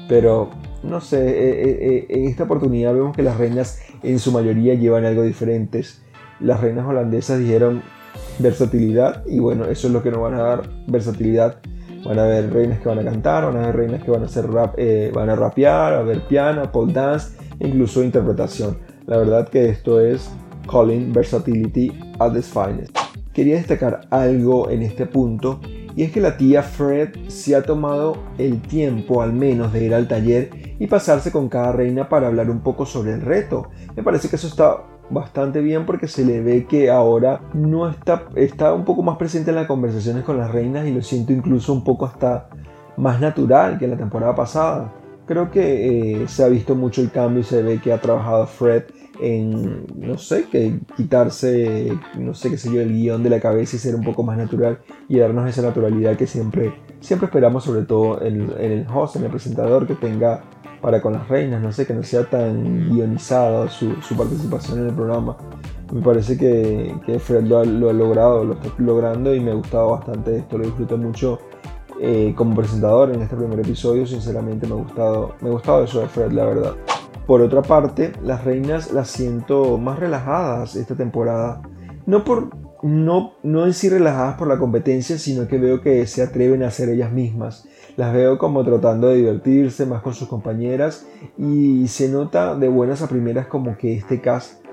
pero 0.09 0.51
no 0.83 1.01
sé, 1.01 1.29
eh, 1.29 1.51
eh, 1.51 1.79
eh, 1.81 2.07
en 2.09 2.25
esta 2.27 2.45
oportunidad 2.45 2.95
vemos 2.95 3.15
que 3.15 3.23
las 3.23 3.37
reinas 3.37 3.81
en 4.03 4.19
su 4.19 4.33
mayoría 4.33 4.75
llevan 4.75 5.05
algo 5.05 5.23
diferentes. 5.23 6.03
Las 6.41 6.61
reinas 6.61 6.87
holandesas 6.87 7.39
dijeron 7.39 7.83
versatilidad 8.39 9.25
y 9.27 9.39
bueno, 9.39 9.67
eso 9.67 9.89
es 9.89 9.93
lo 9.93 10.03
que 10.03 10.11
nos 10.11 10.21
van 10.21 10.35
a 10.35 10.43
dar, 10.43 10.71
versatilidad. 10.87 11.61
Van 12.05 12.19
a 12.19 12.25
haber 12.25 12.53
reinas 12.53 12.81
que 12.81 12.89
van 12.89 12.99
a 12.99 13.05
cantar, 13.05 13.45
van 13.45 13.57
a 13.57 13.65
haber 13.65 13.77
reinas 13.77 14.03
que 14.03 14.11
van 14.11 14.23
a 14.23 14.27
hacer 14.27 14.51
rap, 14.51 14.77
van 15.15 15.31
a 15.31 15.37
rapear, 15.37 15.93
a 15.93 15.99
haber 16.01 16.23
piano, 16.27 16.71
pole 16.73 16.93
dance, 16.93 17.37
incluso 17.59 18.03
interpretación. 18.03 18.79
La 19.07 19.19
verdad 19.19 19.49
que 19.49 19.69
esto 19.69 20.01
es 20.01 20.31
calling 20.71 21.13
versatility 21.13 21.93
at 22.19 22.35
its 22.37 22.49
finest. 22.49 22.97
Quería 23.33 23.57
destacar 23.57 24.03
algo 24.11 24.71
en 24.71 24.83
este 24.83 25.07
punto 25.07 25.61
y 25.95 26.05
es 26.05 26.13
que 26.13 26.21
la 26.21 26.37
tía 26.37 26.63
Fred 26.63 27.11
se 27.29 27.55
ha 27.55 27.63
tomado 27.63 28.17
el 28.39 28.61
tiempo 28.63 29.23
al 29.23 29.33
menos 29.33 29.73
de 29.73 29.85
ir 29.85 29.95
al 29.95 30.09
taller 30.09 30.51
y 30.79 30.87
pasarse 30.87 31.31
con 31.31 31.49
cada 31.49 31.73
reina 31.73 32.09
para 32.09 32.29
hablar 32.29 32.49
un 32.51 32.61
poco 32.61 32.87
sobre 32.87 33.13
el 33.13 33.21
reto. 33.21 33.71
Me 33.95 34.03
parece 34.03 34.29
que 34.29 34.37
eso 34.37 34.47
está 34.47 34.85
bastante 35.11 35.61
bien 35.61 35.87
porque 35.87 36.07
se 36.07 36.25
le 36.25 36.41
ve 36.41 36.67
que 36.67 36.91
ahora 36.91 37.41
no 37.53 37.89
está, 37.89 38.29
está 38.37 38.73
un 38.73 38.85
poco 38.85 39.03
más 39.03 39.17
presente 39.17 39.51
en 39.51 39.57
las 39.57 39.67
conversaciones 39.67 40.25
con 40.25 40.39
las 40.39 40.51
reinas 40.51 40.87
y 40.87 40.93
lo 40.93 41.03
siento 41.03 41.33
incluso 41.33 41.73
un 41.73 41.85
poco 41.85 42.07
hasta 42.07 42.49
más 42.97 43.21
natural 43.21 43.79
que 43.79 43.89
la 43.89 43.97
temporada 43.97 44.35
pasada. 44.35 44.93
Creo 45.27 45.51
que 45.51 46.23
eh, 46.23 46.29
se 46.29 46.45
ha 46.45 46.49
visto 46.49 46.75
mucho 46.75 47.01
el 47.01 47.11
cambio 47.11 47.41
y 47.41 47.45
se 47.45 47.63
ve 47.63 47.81
que 47.81 47.93
ha 47.93 48.01
trabajado 48.01 48.47
Fred 48.47 48.85
en, 49.21 49.87
no 49.97 50.19
sé, 50.19 50.47
que 50.51 50.81
quitarse, 50.97 51.93
no 52.19 52.35
sé 52.35 52.51
qué 52.51 52.57
sé 52.57 52.73
yo, 52.73 52.81
el 52.81 52.93
guion 52.93 53.23
de 53.23 53.31
la 53.31 53.41
cabeza 53.41 53.77
y 53.77 53.79
ser 53.79 53.95
un 53.95 54.03
poco 54.03 54.23
más 54.23 54.37
natural 54.39 54.81
y 55.09 55.19
darnos 55.19 55.49
esa 55.49 55.63
naturalidad 55.63 56.17
que 56.17 56.27
siempre, 56.27 56.73
siempre 57.01 57.27
esperamos, 57.27 57.65
sobre 57.65 57.83
todo 57.83 58.23
en, 58.23 58.51
el 58.59 58.87
host, 58.93 59.17
en 59.17 59.25
el 59.25 59.31
presentador, 59.31 59.87
que 59.87 59.95
tenga 59.95 60.43
para 60.81 61.03
con 61.03 61.13
las 61.13 61.29
reinas, 61.29 61.61
no 61.61 61.73
sé, 61.73 61.87
que 61.87 61.93
no 61.93 62.03
sea 62.03 62.25
tan 62.25 62.91
guionizada 62.91 63.69
su, 63.69 63.95
participación 64.17 64.81
en 64.81 64.87
el 64.89 64.95
programa. 64.95 65.37
Me 65.93 66.01
parece 66.01 66.39
que, 66.39 66.95
que 67.05 67.19
Fred 67.19 67.45
lo 67.45 67.59
ha, 67.59 67.65
logrado, 67.65 68.45
lo 68.45 68.55
está 68.55 68.71
logrando 68.79 69.35
y 69.35 69.41
me 69.41 69.51
ha 69.51 69.55
gustado 69.55 69.91
bastante 69.91 70.39
esto, 70.39 70.57
lo 70.57 70.65
disfruto 70.65 70.97
mucho 70.97 71.39
eh, 72.01 72.33
como 72.35 72.55
presentador 72.55 73.13
en 73.13 73.21
este 73.21 73.37
primer 73.37 73.61
episodio, 73.61 74.07
sinceramente 74.07 74.67
me 74.67 74.73
ha 74.73 74.79
gustado, 74.79 75.35
me 75.41 75.49
ha 75.49 75.53
gustado 75.53 75.85
eso 75.85 76.01
de 76.01 76.07
Fred, 76.07 76.33
la 76.33 76.47
verdad. 76.47 76.75
Por 77.27 77.43
otra 77.43 77.63
parte, 77.63 78.13
las 78.23 78.45
reinas 78.45 78.93
las 78.93 79.09
siento 79.09 79.77
más 79.79 79.99
relajadas 79.99 80.77
esta 80.77 80.95
temporada. 80.95 81.61
No 82.07 82.25
por 82.25 82.51
no, 82.83 83.35
no 83.43 83.67
en 83.67 83.75
sí 83.75 83.89
relajadas 83.89 84.37
por 84.37 84.49
la 84.49 84.59
competencia, 84.59 85.19
sino 85.19 85.49
que 85.49 85.59
veo 85.59 85.81
que 85.81 86.07
se 86.07 86.23
atreven 86.23 86.63
a 86.63 86.71
ser 86.71 86.89
ellas 86.89 87.13
mismas. 87.13 87.67
Las 87.97 88.13
veo 88.13 88.39
como 88.39 88.65
tratando 88.65 89.09
de 89.09 89.17
divertirse 89.17 89.87
más 89.87 90.03
con 90.03 90.15
sus 90.15 90.29
compañeras 90.29 91.07
y 91.37 91.87
se 91.89 92.09
nota 92.09 92.55
de 92.55 92.69
buenas 92.69 93.03
a 93.03 93.09
primeras 93.09 93.47
como 93.47 93.77
que 93.77 93.95
este 93.95 94.21
cast, 94.21 94.65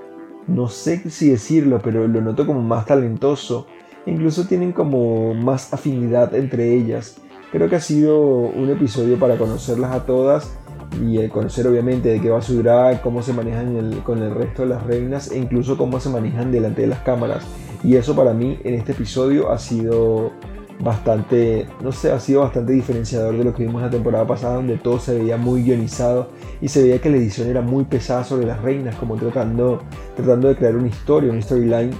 no 0.46 0.68
sé 0.68 1.10
si 1.10 1.30
decirlo, 1.30 1.80
pero 1.82 2.06
lo 2.08 2.20
noto 2.20 2.46
como 2.46 2.62
más 2.62 2.86
talentoso. 2.86 3.66
Incluso 4.06 4.46
tienen 4.46 4.72
como 4.72 5.34
más 5.34 5.72
afinidad 5.74 6.34
entre 6.34 6.74
ellas. 6.74 7.16
Creo 7.52 7.68
que 7.68 7.76
ha 7.76 7.80
sido 7.80 8.18
un 8.18 8.70
episodio 8.70 9.18
para 9.18 9.36
conocerlas 9.36 9.94
a 9.94 10.06
todas 10.06 10.56
y 11.02 11.28
conocer 11.28 11.66
obviamente 11.66 12.08
de 12.08 12.20
qué 12.20 12.30
va 12.30 12.40
su 12.40 12.62
drag, 12.62 13.02
cómo 13.02 13.22
se 13.22 13.34
manejan 13.34 14.00
con 14.02 14.22
el 14.22 14.34
resto 14.34 14.62
de 14.62 14.68
las 14.68 14.84
reinas 14.84 15.30
e 15.30 15.38
incluso 15.38 15.76
cómo 15.76 16.00
se 16.00 16.08
manejan 16.08 16.50
delante 16.50 16.82
de 16.82 16.88
las 16.88 17.00
cámaras. 17.00 17.44
Y 17.82 17.96
eso 17.96 18.14
para 18.14 18.32
mí 18.32 18.58
en 18.64 18.74
este 18.74 18.92
episodio 18.92 19.50
ha 19.50 19.58
sido 19.58 20.32
bastante, 20.80 21.66
no 21.82 21.92
sé, 21.92 22.12
ha 22.12 22.20
sido 22.20 22.42
bastante 22.42 22.72
diferenciador 22.72 23.36
de 23.36 23.44
lo 23.44 23.54
que 23.54 23.64
vimos 23.64 23.82
la 23.82 23.90
temporada 23.90 24.26
pasada 24.26 24.56
donde 24.56 24.76
todo 24.76 24.98
se 24.98 25.18
veía 25.18 25.36
muy 25.36 25.62
guionizado 25.62 26.28
y 26.60 26.68
se 26.68 26.82
veía 26.82 27.00
que 27.00 27.10
la 27.10 27.16
edición 27.16 27.48
era 27.48 27.62
muy 27.62 27.84
pesada 27.84 28.24
sobre 28.24 28.46
las 28.46 28.62
reinas, 28.62 28.94
como 28.96 29.16
tratando, 29.16 29.80
tratando 30.16 30.48
de 30.48 30.56
crear 30.56 30.76
una 30.76 30.88
historia, 30.88 31.32
una 31.32 31.42
storyline, 31.42 31.90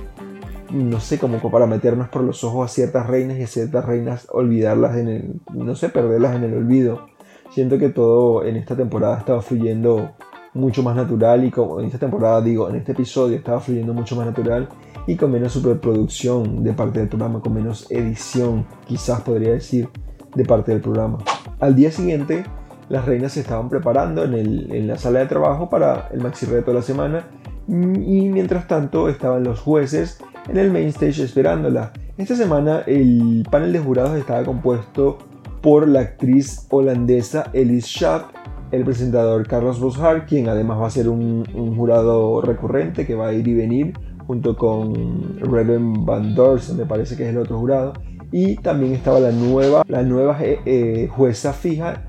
no 0.72 1.00
sé, 1.00 1.18
como 1.18 1.38
para 1.38 1.66
meternos 1.66 2.08
por 2.08 2.22
los 2.22 2.44
ojos 2.44 2.70
a 2.70 2.74
ciertas 2.74 3.06
reinas 3.06 3.38
y 3.38 3.42
a 3.42 3.46
ciertas 3.46 3.84
reinas 3.84 4.26
olvidarlas 4.30 4.96
en 4.96 5.08
el, 5.08 5.40
no 5.52 5.74
sé, 5.74 5.88
perderlas 5.88 6.36
en 6.36 6.44
el 6.44 6.54
olvido. 6.54 7.06
Siento 7.50 7.78
que 7.78 7.88
todo 7.88 8.44
en 8.44 8.56
esta 8.56 8.76
temporada 8.76 9.18
estaba 9.18 9.40
fluyendo 9.40 10.10
mucho 10.54 10.82
más 10.82 10.96
natural 10.96 11.44
y 11.44 11.50
como 11.50 11.80
en 11.80 11.86
esta 11.86 11.98
temporada 11.98 12.40
digo, 12.42 12.68
en 12.68 12.76
este 12.76 12.92
episodio 12.92 13.36
estaba 13.36 13.60
fluyendo 13.60 13.94
mucho 13.94 14.16
más 14.16 14.26
natural 14.26 14.68
y 15.08 15.16
con 15.16 15.32
menos 15.32 15.52
superproducción 15.54 16.62
de 16.62 16.74
parte 16.74 17.00
del 17.00 17.08
programa, 17.08 17.40
con 17.40 17.54
menos 17.54 17.90
edición, 17.90 18.66
quizás 18.86 19.22
podría 19.22 19.52
decir, 19.52 19.88
de 20.34 20.44
parte 20.44 20.70
del 20.70 20.82
programa. 20.82 21.16
Al 21.60 21.74
día 21.74 21.90
siguiente, 21.90 22.44
las 22.90 23.06
reinas 23.06 23.32
se 23.32 23.40
estaban 23.40 23.70
preparando 23.70 24.22
en, 24.24 24.34
en 24.36 24.86
la 24.86 24.98
sala 24.98 25.20
de 25.20 25.26
trabajo 25.26 25.70
para 25.70 26.08
el 26.12 26.20
maxi 26.20 26.44
reto 26.44 26.72
de 26.72 26.76
la 26.76 26.82
semana 26.82 27.24
y 27.66 28.28
mientras 28.28 28.68
tanto 28.68 29.08
estaban 29.08 29.44
los 29.44 29.60
jueces 29.60 30.18
en 30.46 30.58
el 30.58 30.70
main 30.70 30.88
stage 30.88 31.22
esperándola. 31.22 31.92
Esta 32.18 32.36
semana 32.36 32.82
el 32.86 33.46
panel 33.50 33.72
de 33.72 33.78
jurados 33.78 34.14
estaba 34.14 34.44
compuesto 34.44 35.16
por 35.62 35.88
la 35.88 36.00
actriz 36.00 36.66
holandesa 36.68 37.50
Elise 37.54 37.88
Schaap, 37.88 38.30
el 38.72 38.84
presentador 38.84 39.46
Carlos 39.46 39.80
Boshart, 39.80 40.28
quien 40.28 40.50
además 40.50 40.78
va 40.78 40.86
a 40.88 40.90
ser 40.90 41.08
un, 41.08 41.46
jurado 41.76 42.42
recurrente 42.42 43.06
que 43.06 43.14
va 43.14 43.28
a 43.28 43.32
ir 43.32 43.48
y 43.48 43.54
venir 43.54 43.94
junto 44.28 44.56
con 44.56 45.40
Reven 45.40 46.06
Van 46.06 46.36
Dorsen, 46.36 46.76
me 46.76 46.86
parece 46.86 47.16
que 47.16 47.24
es 47.24 47.30
el 47.30 47.38
otro 47.38 47.58
jurado. 47.58 47.94
Y 48.30 48.54
también 48.58 48.92
estaba 48.92 49.18
la 49.18 49.32
nueva, 49.32 49.82
la 49.88 50.02
nueva 50.02 50.38
eh, 50.40 50.60
eh, 50.64 51.08
jueza 51.10 51.52
fija 51.52 52.04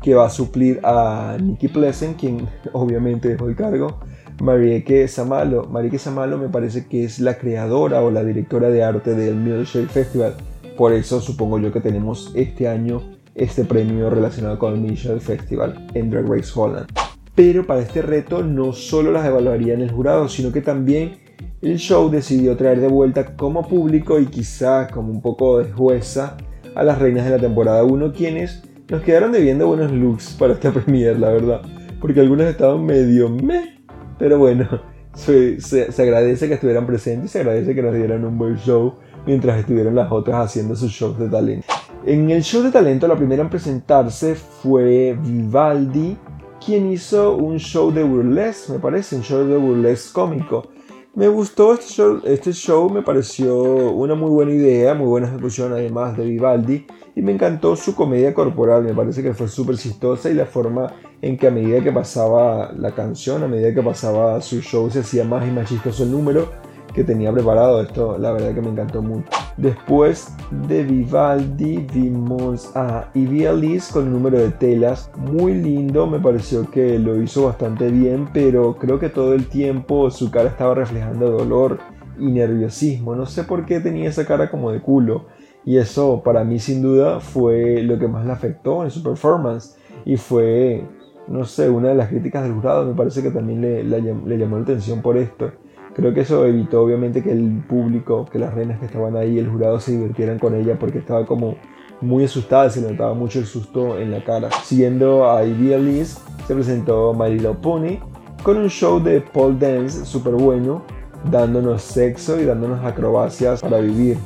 que 0.00 0.14
va 0.14 0.26
a 0.26 0.30
suplir 0.30 0.78
a 0.84 1.36
Nikki 1.40 1.66
Pleasant, 1.66 2.16
quien 2.16 2.46
obviamente 2.72 3.28
dejó 3.28 3.48
el 3.48 3.56
cargo. 3.56 3.98
Marieke 4.40 5.08
Samalo. 5.08 5.64
Marieke 5.64 5.98
Samalo 5.98 6.38
me 6.38 6.48
parece 6.48 6.86
que 6.86 7.02
es 7.02 7.18
la 7.18 7.38
creadora 7.38 8.02
o 8.02 8.12
la 8.12 8.22
directora 8.22 8.70
de 8.70 8.84
arte 8.84 9.16
del 9.16 9.34
Milkshake 9.34 9.88
Festival 9.88 10.36
por 10.76 10.92
eso 10.92 11.20
supongo 11.20 11.58
yo 11.58 11.72
que 11.72 11.80
tenemos 11.80 12.32
este 12.34 12.66
año 12.66 13.02
este 13.34 13.64
premio 13.64 14.10
relacionado 14.10 14.58
con 14.58 14.74
el 14.74 14.80
Michelle 14.80 15.20
Festival 15.20 15.86
en 15.94 16.10
Drag 16.10 16.26
Race 16.28 16.50
Holland. 16.54 16.86
Pero 17.34 17.66
para 17.66 17.80
este 17.80 18.02
reto 18.02 18.42
no 18.42 18.72
solo 18.72 19.10
las 19.10 19.24
evaluarían 19.24 19.80
el 19.80 19.90
jurado, 19.90 20.28
sino 20.28 20.52
que 20.52 20.60
también 20.60 21.21
el 21.62 21.78
show 21.78 22.10
decidió 22.10 22.56
traer 22.56 22.80
de 22.80 22.88
vuelta 22.88 23.36
como 23.36 23.66
público 23.66 24.18
y 24.18 24.26
quizá 24.26 24.88
como 24.88 25.12
un 25.12 25.22
poco 25.22 25.58
de 25.58 25.70
jueza 25.72 26.36
a 26.74 26.82
las 26.82 26.98
reinas 26.98 27.24
de 27.24 27.30
la 27.30 27.38
temporada 27.38 27.84
1, 27.84 28.12
quienes 28.12 28.62
nos 28.88 29.02
quedaron 29.02 29.30
debiendo 29.30 29.68
buenos 29.68 29.92
looks 29.92 30.34
para 30.38 30.54
esta 30.54 30.72
premiere, 30.72 31.18
la 31.18 31.30
verdad. 31.30 31.62
Porque 32.00 32.20
algunas 32.20 32.48
estaban 32.48 32.84
medio 32.84 33.28
meh, 33.28 33.78
pero 34.18 34.38
bueno, 34.38 34.68
se, 35.14 35.60
se 35.60 36.02
agradece 36.02 36.48
que 36.48 36.54
estuvieran 36.54 36.84
presentes 36.84 37.30
y 37.30 37.32
se 37.32 37.40
agradece 37.40 37.76
que 37.76 37.82
nos 37.82 37.94
dieran 37.94 38.24
un 38.24 38.36
buen 38.36 38.56
show 38.56 38.94
mientras 39.24 39.60
estuvieron 39.60 39.94
las 39.94 40.10
otras 40.10 40.44
haciendo 40.44 40.74
sus 40.74 40.90
shows 40.90 41.16
de 41.16 41.28
talento. 41.28 41.66
En 42.04 42.28
el 42.30 42.42
show 42.42 42.64
de 42.64 42.72
talento 42.72 43.06
la 43.06 43.14
primera 43.14 43.42
en 43.42 43.50
presentarse 43.50 44.34
fue 44.34 45.16
Vivaldi, 45.22 46.18
quien 46.64 46.90
hizo 46.90 47.36
un 47.36 47.58
show 47.58 47.92
de 47.92 48.02
burlesque, 48.02 48.72
me 48.72 48.80
parece, 48.80 49.14
un 49.14 49.22
show 49.22 49.46
de 49.46 49.56
burlesque 49.56 50.12
cómico. 50.12 50.71
Me 51.14 51.28
gustó 51.28 51.74
este 51.74 51.92
show, 51.92 52.22
este 52.24 52.52
show, 52.54 52.88
me 52.88 53.02
pareció 53.02 53.62
una 53.64 54.14
muy 54.14 54.30
buena 54.30 54.52
idea, 54.52 54.94
muy 54.94 55.06
buena 55.06 55.28
ejecución 55.28 55.70
además 55.74 56.16
de 56.16 56.24
Vivaldi 56.24 56.86
y 57.14 57.20
me 57.20 57.32
encantó 57.32 57.76
su 57.76 57.94
comedia 57.94 58.32
corporal, 58.32 58.82
me 58.82 58.94
parece 58.94 59.22
que 59.22 59.34
fue 59.34 59.46
súper 59.46 59.76
chistosa 59.76 60.30
y 60.30 60.34
la 60.34 60.46
forma 60.46 60.94
en 61.20 61.36
que 61.36 61.48
a 61.48 61.50
medida 61.50 61.82
que 61.82 61.92
pasaba 61.92 62.72
la 62.72 62.94
canción, 62.94 63.42
a 63.42 63.46
medida 63.46 63.74
que 63.74 63.82
pasaba 63.82 64.40
su 64.40 64.62
show 64.62 64.90
se 64.90 65.00
hacía 65.00 65.22
más 65.22 65.46
y 65.46 65.50
más 65.50 65.68
chistoso 65.68 66.04
el 66.04 66.12
número 66.12 66.48
que 66.94 67.04
tenía 67.04 67.32
preparado. 67.32 67.82
Esto 67.82 68.18
la 68.18 68.32
verdad 68.32 68.54
que 68.54 68.60
me 68.60 68.70
encantó 68.70 69.02
mucho. 69.02 69.28
Después 69.56 70.34
de 70.66 70.82
Vivaldi 70.82 71.86
vimos 71.92 72.74
a 72.74 73.10
Ivy 73.14 73.46
Alice 73.46 73.92
con 73.92 74.06
el 74.06 74.12
número 74.12 74.38
de 74.38 74.50
telas. 74.50 75.10
Muy 75.16 75.54
lindo, 75.54 76.06
me 76.06 76.18
pareció 76.18 76.70
que 76.70 76.98
lo 76.98 77.20
hizo 77.20 77.44
bastante 77.46 77.90
bien, 77.90 78.28
pero 78.32 78.76
creo 78.76 78.98
que 78.98 79.08
todo 79.08 79.34
el 79.34 79.48
tiempo 79.48 80.10
su 80.10 80.30
cara 80.30 80.48
estaba 80.48 80.74
reflejando 80.74 81.30
dolor 81.30 81.78
y 82.18 82.26
nerviosismo. 82.26 83.14
No 83.14 83.26
sé 83.26 83.44
por 83.44 83.66
qué 83.66 83.80
tenía 83.80 84.08
esa 84.08 84.26
cara 84.26 84.50
como 84.50 84.70
de 84.70 84.80
culo. 84.80 85.26
Y 85.64 85.76
eso 85.76 86.22
para 86.24 86.44
mí 86.44 86.58
sin 86.58 86.82
duda 86.82 87.20
fue 87.20 87.82
lo 87.82 87.98
que 87.98 88.08
más 88.08 88.26
le 88.26 88.32
afectó 88.32 88.84
en 88.84 88.90
su 88.90 89.02
performance. 89.02 89.76
Y 90.04 90.16
fue, 90.16 90.84
no 91.28 91.44
sé, 91.44 91.68
una 91.70 91.90
de 91.90 91.94
las 91.94 92.08
críticas 92.08 92.42
del 92.42 92.54
jurado 92.54 92.84
me 92.84 92.94
parece 92.94 93.22
que 93.22 93.30
también 93.30 93.60
le, 93.60 93.84
le 93.84 94.38
llamó 94.38 94.56
la 94.56 94.62
atención 94.62 95.02
por 95.02 95.16
esto. 95.16 95.52
Creo 95.94 96.14
que 96.14 96.20
eso 96.20 96.46
evitó 96.46 96.82
obviamente 96.82 97.22
que 97.22 97.32
el 97.32 97.62
público, 97.68 98.24
que 98.30 98.38
las 98.38 98.54
reinas 98.54 98.78
que 98.80 98.86
estaban 98.86 99.16
ahí, 99.16 99.38
el 99.38 99.48
jurado 99.48 99.78
se 99.78 99.92
divirtieran 99.92 100.38
con 100.38 100.54
ella 100.54 100.78
porque 100.78 100.98
estaba 100.98 101.26
como 101.26 101.56
muy 102.00 102.24
asustada, 102.24 102.70
se 102.70 102.80
notaba 102.80 103.14
mucho 103.14 103.38
el 103.38 103.46
susto 103.46 103.98
en 103.98 104.10
la 104.10 104.24
cara. 104.24 104.48
Siguiendo 104.64 105.30
a 105.30 105.44
Ivy 105.44 105.74
Alice, 105.74 106.18
se 106.46 106.54
presentó 106.54 107.12
Marilo 107.12 107.60
Pony 107.60 107.98
con 108.42 108.56
un 108.56 108.68
show 108.68 109.00
de 109.00 109.20
pole 109.20 109.56
dance 109.58 110.04
súper 110.04 110.34
bueno. 110.34 110.82
dándonos 111.30 111.82
sexo 111.82 112.40
y 112.40 112.44
dándonos 112.44 112.84
acrobacias 112.84 113.60
para 113.60 113.78
vivir. 113.78 114.16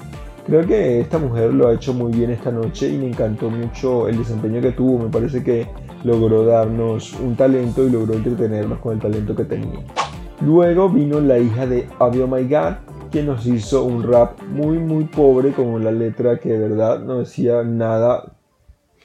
Creo 0.46 0.64
que 0.64 1.00
esta 1.00 1.18
mujer 1.18 1.52
lo 1.52 1.68
ha 1.68 1.74
hecho 1.74 1.92
muy 1.92 2.12
bien 2.12 2.30
esta 2.30 2.50
noche 2.50 2.88
y 2.88 2.96
me 2.96 3.08
encantó 3.08 3.50
mucho 3.50 4.08
el 4.08 4.16
desempeño 4.16 4.60
que 4.62 4.72
tuvo. 4.72 5.04
Me 5.04 5.10
parece 5.10 5.42
que 5.42 5.66
logró 6.04 6.44
darnos 6.46 7.12
un 7.20 7.36
talento 7.36 7.84
y 7.86 7.90
logró 7.90 8.14
entretenernos 8.14 8.78
con 8.78 8.94
el 8.94 9.00
talento 9.00 9.34
que 9.34 9.44
tenía. 9.44 9.80
Luego 10.40 10.88
vino 10.88 11.20
la 11.20 11.38
hija 11.38 11.66
de 11.66 11.88
Abio 11.98 12.28
My 12.28 12.42
God, 12.44 12.74
quien 13.10 13.26
nos 13.26 13.46
hizo 13.46 13.84
un 13.84 14.02
rap 14.02 14.40
muy 14.50 14.78
muy 14.78 15.04
pobre 15.04 15.52
con 15.52 15.82
la 15.82 15.90
letra 15.90 16.38
que 16.38 16.50
de 16.50 16.58
verdad 16.58 17.00
no 17.00 17.20
decía 17.20 17.62
nada, 17.62 18.36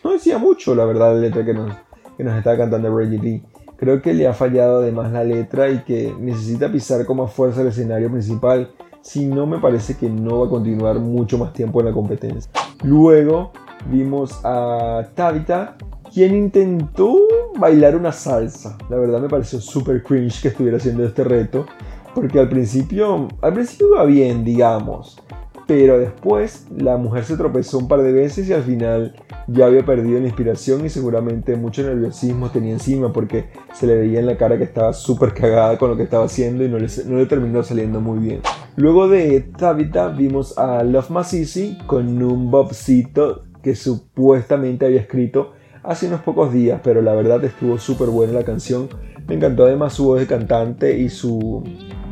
no 0.03 0.11
decía 0.11 0.38
mucho 0.38 0.75
la 0.75 0.85
verdad 0.85 1.13
la 1.13 1.21
letra 1.21 1.45
que 1.45 1.53
nos, 1.53 1.71
que 2.17 2.23
nos 2.23 2.38
estaba 2.38 2.57
cantando 2.57 2.95
Reggie 2.95 3.17
B. 3.17 3.41
Creo 3.77 4.01
que 4.01 4.13
le 4.13 4.27
ha 4.27 4.33
fallado 4.33 4.79
además 4.79 5.11
la 5.11 5.23
letra 5.23 5.69
y 5.69 5.79
que 5.79 6.13
necesita 6.19 6.71
pisar 6.71 7.05
con 7.05 7.17
más 7.17 7.31
fuerza 7.31 7.61
el 7.61 7.67
escenario 7.67 8.11
principal 8.11 8.69
si 9.01 9.25
no 9.25 9.47
me 9.47 9.57
parece 9.57 9.97
que 9.97 10.09
no 10.09 10.41
va 10.41 10.45
a 10.45 10.50
continuar 10.50 11.00
mucho 11.00 11.38
más 11.38 11.53
tiempo 11.53 11.79
en 11.79 11.88
la 11.88 11.91
competencia. 11.91 12.51
Luego 12.83 13.51
vimos 13.89 14.39
a 14.43 15.07
Tabitha, 15.15 15.75
quien 16.13 16.35
intentó 16.35 17.17
bailar 17.58 17.96
una 17.96 18.12
salsa. 18.12 18.77
La 18.89 18.98
verdad 18.98 19.22
me 19.22 19.29
pareció 19.29 19.60
súper 19.60 20.03
cringe 20.03 20.41
que 20.41 20.48
estuviera 20.50 20.77
haciendo 20.77 21.05
este 21.05 21.24
reto, 21.24 21.65
porque 22.13 22.39
al 22.39 22.50
principio, 22.50 23.27
al 23.41 23.53
principio 23.53 23.88
iba 23.88 24.05
bien, 24.05 24.43
digamos. 24.43 25.22
Pero 25.67 25.98
después 26.00 26.65
la 26.75 26.98
mujer 26.98 27.24
se 27.24 27.38
tropezó 27.38 27.77
un 27.77 27.88
par 27.88 28.01
de 28.01 28.12
veces 28.12 28.50
y 28.50 28.53
al 28.53 28.63
final 28.63 29.15
ya 29.48 29.67
había 29.67 29.86
perdido 29.86 30.20
la 30.20 30.25
inspiración 30.25 30.86
y 30.86 30.89
seguramente 30.89 31.55
mucho 31.55 31.84
nerviosismo 31.84 32.50
tenía 32.50 32.74
encima 32.74 33.13
porque 33.13 33.46
se 33.74 33.88
le 33.88 33.96
veía 33.96 34.20
en 34.20 34.25
la 34.25 34.38
cara 34.38 34.58
que 34.58 34.65
estaba 34.65 34.91
súper 34.91 35.34
cagada 35.34 35.77
con 35.77 35.89
lo 35.89 35.98
que 35.98 36.03
estaba 36.03 36.25
haciendo 36.25 36.65
y 36.65 36.70
no 36.70 36.77
le, 36.77 36.88
no 37.05 37.17
le 37.17 37.25
terminó 37.25 37.63
saliendo 37.63 38.01
muy 38.01 38.20
bien. 38.20 38.41
Luego 38.75 39.08
de 39.08 39.39
Tabitha 39.41 40.10
vimos 40.10 40.58
a 40.58 40.84
Love 40.84 41.10
Masisi 41.10 41.77
con 41.88 42.22
un 42.22 42.51
bobcito 42.51 43.43
que 43.62 43.75
supuestamente 43.75 44.86
había 44.86 45.01
escrito 45.01 45.53
hace 45.83 46.07
unos 46.07 46.21
pocos 46.21 46.53
días, 46.53 46.81
pero 46.83 47.01
la 47.01 47.13
verdad 47.13 47.43
estuvo 47.43 47.77
súper 47.77 48.09
buena 48.09 48.33
la 48.33 48.43
canción. 48.43 48.89
Me 49.27 49.35
encantó 49.35 49.65
además 49.65 49.93
su 49.93 50.05
voz 50.05 50.19
de 50.19 50.27
cantante 50.27 51.00
y 51.00 51.09
su, 51.09 51.63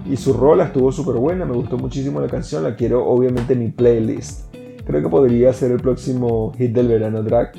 y 0.05 0.15
su 0.17 0.33
rola 0.33 0.65
estuvo 0.65 0.91
súper 0.91 1.15
buena, 1.15 1.45
me 1.45 1.53
gustó 1.53 1.77
muchísimo 1.77 2.21
la 2.21 2.27
canción, 2.27 2.63
la 2.63 2.75
quiero 2.75 3.05
obviamente 3.05 3.53
en 3.53 3.59
mi 3.59 3.69
playlist. 3.69 4.53
Creo 4.85 5.03
que 5.03 5.09
podría 5.09 5.53
ser 5.53 5.71
el 5.71 5.79
próximo 5.79 6.51
hit 6.57 6.73
del 6.73 6.88
verano 6.88 7.21
drag. 7.21 7.51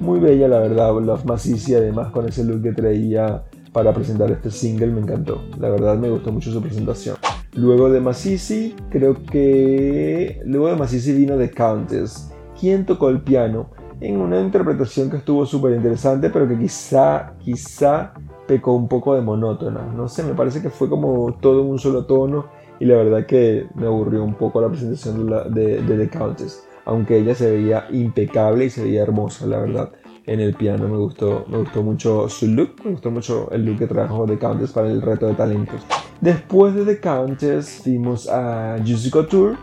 Muy 0.00 0.20
bella 0.20 0.48
la 0.48 0.60
verdad, 0.60 0.92
Love 1.00 1.24
Masisi 1.24 1.74
además 1.74 2.10
con 2.12 2.28
ese 2.28 2.44
look 2.44 2.62
que 2.62 2.72
traía 2.72 3.42
para 3.72 3.92
presentar 3.92 4.30
este 4.30 4.50
single 4.50 4.88
me 4.88 5.00
encantó. 5.00 5.42
La 5.58 5.68
verdad 5.68 5.98
me 5.98 6.08
gustó 6.08 6.32
mucho 6.32 6.50
su 6.50 6.62
presentación. 6.62 7.16
Luego 7.54 7.90
de 7.90 8.00
Masisi, 8.00 8.74
creo 8.90 9.22
que 9.24 10.40
luego 10.44 10.68
de 10.68 10.76
Masisi 10.76 11.12
vino 11.12 11.36
The 11.36 11.50
Countess, 11.50 12.30
quien 12.58 12.86
tocó 12.86 13.08
el 13.08 13.22
piano 13.22 13.70
en 14.00 14.20
una 14.20 14.40
interpretación 14.40 15.10
que 15.10 15.16
estuvo 15.16 15.44
súper 15.44 15.74
interesante, 15.74 16.30
pero 16.30 16.46
que 16.46 16.58
quizá, 16.58 17.34
quizá 17.38 18.12
pecó 18.46 18.74
un 18.74 18.88
poco 18.88 19.14
de 19.14 19.22
monótona. 19.22 19.82
No 19.94 20.08
sé, 20.08 20.22
me 20.22 20.34
parece 20.34 20.62
que 20.62 20.70
fue 20.70 20.88
como 20.88 21.34
todo 21.40 21.62
en 21.62 21.68
un 21.68 21.78
solo 21.78 22.04
tono 22.06 22.46
y 22.80 22.84
la 22.84 22.96
verdad 22.96 23.26
que 23.26 23.66
me 23.74 23.86
aburrió 23.86 24.22
un 24.22 24.34
poco 24.34 24.60
la 24.60 24.68
presentación 24.68 25.26
de, 25.52 25.82
de, 25.82 25.96
The 25.96 26.08
Countess, 26.08 26.64
aunque 26.84 27.18
ella 27.18 27.34
se 27.34 27.50
veía 27.50 27.86
impecable 27.90 28.66
y 28.66 28.70
se 28.70 28.84
veía 28.84 29.02
hermosa, 29.02 29.46
la 29.46 29.58
verdad. 29.58 29.90
En 30.26 30.40
el 30.40 30.54
piano 30.54 30.88
me 30.88 30.98
gustó, 30.98 31.46
me 31.48 31.56
gustó 31.56 31.82
mucho 31.82 32.28
su 32.28 32.46
look, 32.48 32.74
me 32.84 32.90
gustó 32.90 33.10
mucho 33.10 33.50
el 33.50 33.64
look 33.64 33.78
que 33.78 33.86
trajo 33.86 34.26
The 34.26 34.38
Countess 34.38 34.72
para 34.72 34.88
el 34.88 35.00
reto 35.00 35.26
de 35.26 35.34
talentos. 35.34 35.80
Después 36.20 36.74
de 36.74 36.84
The 36.84 37.00
Countess 37.00 37.82
vimos 37.84 38.28
a 38.28 38.76
Juicy 38.78 39.10
Couture 39.10 39.56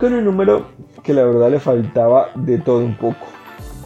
con 0.00 0.14
un 0.14 0.24
número 0.24 0.66
que 1.02 1.12
la 1.12 1.24
verdad 1.24 1.50
le 1.50 1.60
faltaba 1.60 2.28
de 2.36 2.58
todo 2.58 2.78
un 2.78 2.96
poco. 2.96 3.37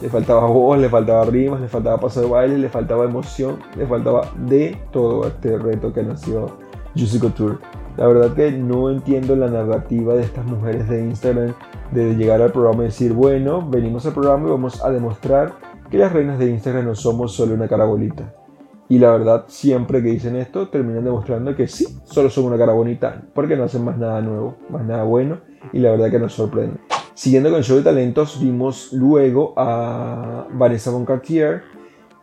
Le 0.03 0.09
faltaba 0.09 0.45
voz, 0.47 0.77
le 0.77 0.89
faltaba 0.89 1.23
rimas, 1.23 1.61
le 1.61 1.69
faltaba 1.69 1.97
paso 1.97 2.19
de 2.19 2.27
baile, 2.27 2.57
le 2.57 2.67
faltaba 2.67 3.05
emoción, 3.05 3.59
le 3.77 3.87
faltaba 3.87 4.29
de 4.35 4.77
todo 4.91 5.25
este 5.25 5.57
reto 5.57 5.93
que 5.93 6.03
nació 6.03 6.57
Juicy 6.93 7.19
Couture. 7.19 7.59
La 7.95 8.07
verdad 8.07 8.33
que 8.33 8.51
no 8.51 8.89
entiendo 8.89 9.33
la 9.37 9.47
narrativa 9.47 10.13
de 10.15 10.23
estas 10.23 10.45
mujeres 10.45 10.89
de 10.89 11.05
Instagram 11.05 11.53
de 11.91 12.15
llegar 12.15 12.41
al 12.41 12.51
programa 12.51 12.83
y 12.83 12.87
decir, 12.87 13.13
bueno, 13.13 13.65
venimos 13.65 14.05
al 14.05 14.11
programa 14.11 14.47
y 14.47 14.51
vamos 14.51 14.83
a 14.83 14.89
demostrar 14.89 15.53
que 15.89 15.97
las 15.97 16.11
reinas 16.11 16.37
de 16.37 16.49
Instagram 16.49 16.83
no 16.83 16.95
somos 16.95 17.33
solo 17.33 17.53
una 17.53 17.69
cara 17.69 17.85
bonita. 17.85 18.33
Y 18.89 18.99
la 18.99 19.09
verdad, 19.09 19.45
siempre 19.47 20.03
que 20.03 20.09
dicen 20.09 20.35
esto, 20.35 20.67
terminan 20.67 21.05
demostrando 21.05 21.55
que 21.55 21.69
sí, 21.69 21.85
solo 22.03 22.29
son 22.29 22.43
una 22.43 22.57
cara 22.57 22.73
bonita, 22.73 23.21
porque 23.33 23.55
no 23.55 23.63
hacen 23.63 23.85
más 23.85 23.97
nada 23.97 24.19
nuevo, 24.19 24.57
más 24.69 24.83
nada 24.83 25.03
bueno, 25.03 25.39
y 25.71 25.79
la 25.79 25.91
verdad 25.91 26.11
que 26.11 26.19
nos 26.19 26.33
sorprende. 26.33 26.77
Siguiendo 27.15 27.49
con 27.49 27.59
el 27.59 27.63
show 27.63 27.77
de 27.77 27.83
talentos, 27.83 28.39
vimos 28.41 28.91
luego 28.91 29.53
a 29.55 30.47
Vanessa 30.51 30.89
Von 30.89 31.05
Cartier 31.05 31.61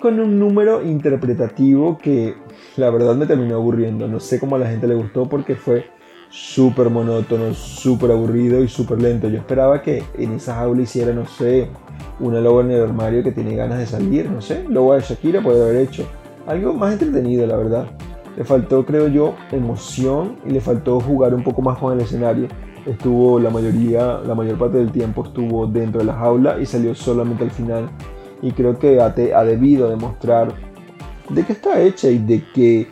con 0.00 0.18
un 0.18 0.40
número 0.40 0.82
interpretativo 0.84 1.96
que 1.96 2.34
la 2.76 2.90
verdad 2.90 3.14
me 3.14 3.26
terminó 3.26 3.54
aburriendo. 3.54 4.08
No 4.08 4.18
sé 4.18 4.40
cómo 4.40 4.56
a 4.56 4.58
la 4.58 4.68
gente 4.68 4.88
le 4.88 4.96
gustó 4.96 5.28
porque 5.28 5.54
fue 5.54 5.84
súper 6.28 6.90
monótono, 6.90 7.54
súper 7.54 8.10
aburrido 8.10 8.64
y 8.64 8.68
súper 8.68 9.00
lento. 9.00 9.28
Yo 9.28 9.38
esperaba 9.38 9.80
que 9.80 10.02
en 10.18 10.32
esa 10.32 10.56
jaula 10.56 10.82
hiciera, 10.82 11.12
no 11.12 11.24
sé, 11.24 11.68
una 12.18 12.40
lobo 12.40 12.60
en 12.62 12.72
el 12.72 12.82
armario 12.82 13.22
que 13.22 13.30
tiene 13.30 13.54
ganas 13.54 13.78
de 13.78 13.86
salir, 13.86 14.28
no 14.28 14.40
sé, 14.40 14.64
lobo 14.68 14.94
de 14.94 15.02
Shakira 15.02 15.40
puede 15.40 15.62
haber 15.62 15.76
hecho. 15.76 16.04
Algo 16.48 16.74
más 16.74 16.94
entretenido, 16.94 17.46
la 17.46 17.56
verdad. 17.56 17.86
Le 18.36 18.44
faltó, 18.44 18.84
creo 18.84 19.06
yo, 19.06 19.36
emoción 19.52 20.36
y 20.44 20.50
le 20.50 20.60
faltó 20.60 20.98
jugar 20.98 21.32
un 21.32 21.44
poco 21.44 21.62
más 21.62 21.78
con 21.78 21.92
el 21.92 22.00
escenario 22.00 22.48
estuvo 22.86 23.38
la 23.38 23.50
mayoría, 23.50 24.20
la 24.26 24.34
mayor 24.34 24.58
parte 24.58 24.78
del 24.78 24.90
tiempo 24.90 25.24
estuvo 25.24 25.66
dentro 25.66 26.00
de 26.00 26.06
la 26.06 26.14
jaula 26.14 26.58
y 26.60 26.66
salió 26.66 26.94
solamente 26.94 27.44
al 27.44 27.50
final. 27.50 27.90
Y 28.42 28.52
creo 28.52 28.78
que 28.78 29.00
ha, 29.00 29.06
ha 29.06 29.44
debido 29.44 29.88
demostrar 29.88 30.54
de 31.28 31.44
qué 31.44 31.52
está 31.52 31.80
hecha 31.80 32.08
y 32.08 32.18
de 32.18 32.42
que, 32.54 32.88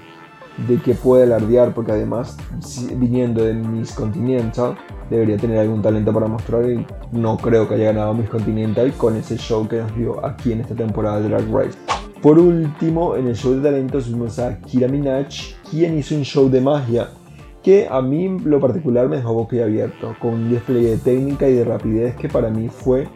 de 0.66 0.76
que 0.76 0.94
puede 0.94 1.24
alardear, 1.24 1.74
porque 1.74 1.92
además, 1.92 2.36
viniendo 2.96 3.44
de 3.44 3.54
Miss 3.54 3.92
Continental, 3.92 4.76
debería 5.10 5.36
tener 5.36 5.58
algún 5.58 5.82
talento 5.82 6.12
para 6.12 6.26
mostrar 6.26 6.68
y 6.68 6.84
no 7.12 7.36
creo 7.38 7.68
que 7.68 7.74
haya 7.74 7.86
ganado 7.86 8.14
Miss 8.14 8.28
Continental 8.28 8.92
con 8.92 9.16
ese 9.16 9.36
show 9.36 9.66
que 9.66 9.78
nos 9.78 9.96
dio 9.96 10.24
aquí 10.24 10.52
en 10.52 10.60
esta 10.60 10.74
temporada 10.74 11.20
de 11.20 11.28
Drag 11.28 11.50
Race. 11.50 11.78
Por 12.22 12.38
último, 12.38 13.14
en 13.14 13.28
el 13.28 13.36
show 13.36 13.54
de 13.54 13.62
talentos 13.62 14.08
vimos 14.08 14.38
a 14.40 14.58
Kira 14.60 14.88
Minaj, 14.88 15.28
quien 15.70 15.96
hizo 15.96 16.16
un 16.16 16.24
show 16.24 16.48
de 16.50 16.60
magia 16.60 17.08
que 17.68 17.86
a 17.86 18.00
mí 18.00 18.34
lo 18.46 18.60
particular 18.60 19.10
me 19.10 19.16
dejó 19.16 19.46
abierto 19.62 20.16
con 20.20 20.32
un 20.32 20.50
despliegue 20.50 20.92
de 20.92 20.96
técnica 20.96 21.46
y 21.50 21.52
de 21.52 21.64
rapidez 21.64 22.16
que 22.16 22.26
para 22.26 22.48
mí 22.48 22.70
fue 22.70 23.06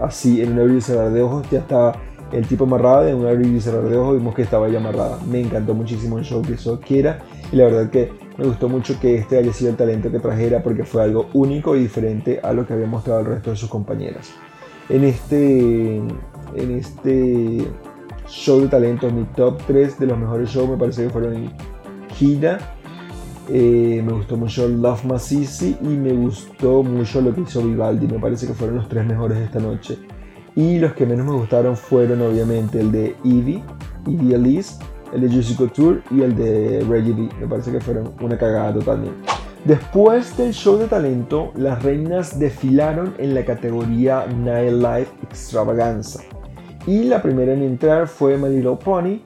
así, 0.00 0.40
en 0.40 0.52
un 0.52 0.60
abrir 0.60 0.76
y 0.76 0.80
cerrar 0.80 1.10
de 1.10 1.20
ojos, 1.20 1.50
ya 1.50 1.58
estaba 1.58 1.96
el 2.30 2.46
tipo 2.46 2.62
amarrado, 2.62 3.08
en 3.08 3.16
un 3.16 3.26
abrir 3.26 3.52
y 3.52 3.60
cerrar 3.60 3.82
de 3.88 3.98
ojos 3.98 4.18
vimos 4.18 4.36
que 4.36 4.42
estaba 4.42 4.68
ya 4.68 4.78
amarrada. 4.78 5.18
Me 5.28 5.40
encantó 5.40 5.74
muchísimo 5.74 6.16
el 6.16 6.24
show 6.24 6.42
que 6.42 6.52
hizo 6.52 6.78
Kiera 6.78 7.24
y 7.50 7.56
la 7.56 7.64
verdad 7.64 7.90
que 7.90 8.12
me 8.38 8.44
gustó 8.44 8.68
mucho 8.68 9.00
que 9.00 9.16
este 9.16 9.38
haya 9.38 9.52
sido 9.52 9.72
el 9.72 9.76
talento 9.76 10.12
que 10.12 10.20
trajera 10.20 10.62
porque 10.62 10.84
fue 10.84 11.02
algo 11.02 11.26
único 11.32 11.74
y 11.74 11.80
diferente 11.80 12.38
a 12.40 12.52
lo 12.52 12.64
que 12.64 12.74
había 12.74 12.86
mostrado 12.86 13.18
el 13.18 13.26
resto 13.26 13.50
de 13.50 13.56
sus 13.56 13.68
compañeras. 13.68 14.30
En 14.90 15.02
este, 15.02 15.96
en 15.96 16.70
este 16.70 17.66
show 18.28 18.60
de 18.60 18.68
talentos, 18.68 19.12
mi 19.12 19.24
top 19.24 19.60
3 19.66 19.98
de 19.98 20.06
los 20.06 20.16
mejores 20.16 20.50
shows 20.50 20.70
me 20.70 20.76
parece 20.76 21.02
que 21.02 21.10
fueron 21.10 21.52
Kira, 22.16 22.76
eh, 23.48 24.02
me 24.04 24.12
gustó 24.12 24.36
mucho 24.36 24.68
Love 24.68 25.04
Masisi 25.04 25.76
y 25.80 25.88
me 25.88 26.12
gustó 26.12 26.82
mucho 26.82 27.20
lo 27.20 27.34
que 27.34 27.42
hizo 27.42 27.62
Vivaldi. 27.62 28.06
Me 28.06 28.18
parece 28.18 28.46
que 28.46 28.54
fueron 28.54 28.76
los 28.76 28.88
tres 28.88 29.04
mejores 29.04 29.38
de 29.38 29.44
esta 29.44 29.58
noche. 29.58 29.98
Y 30.54 30.78
los 30.78 30.92
que 30.92 31.06
menos 31.06 31.26
me 31.26 31.32
gustaron 31.32 31.76
fueron 31.76 32.20
obviamente 32.22 32.80
el 32.80 32.92
de 32.92 33.16
Evie, 33.24 33.62
Evie 34.06 34.34
Alice, 34.34 34.74
el 35.12 35.22
de 35.22 35.28
Juicy 35.28 35.54
Couture 35.54 36.02
y 36.10 36.20
el 36.20 36.36
de 36.36 36.84
Reggie 36.88 37.12
B. 37.12 37.28
Me 37.40 37.46
parece 37.46 37.72
que 37.72 37.80
fueron 37.80 38.12
una 38.20 38.36
cagada 38.36 38.74
totalmente. 38.74 39.16
Después 39.64 40.36
del 40.36 40.52
show 40.52 40.76
de 40.76 40.86
talento, 40.86 41.52
las 41.56 41.82
reinas 41.82 42.38
desfilaron 42.38 43.14
en 43.18 43.34
la 43.34 43.44
categoría 43.44 44.26
Nightlife 44.26 45.10
Extravaganza. 45.22 46.20
Y 46.86 47.04
la 47.04 47.22
primera 47.22 47.52
en 47.52 47.62
entrar 47.62 48.08
fue 48.08 48.36
My 48.36 48.48
Little 48.48 48.76
Pony, 48.76 49.20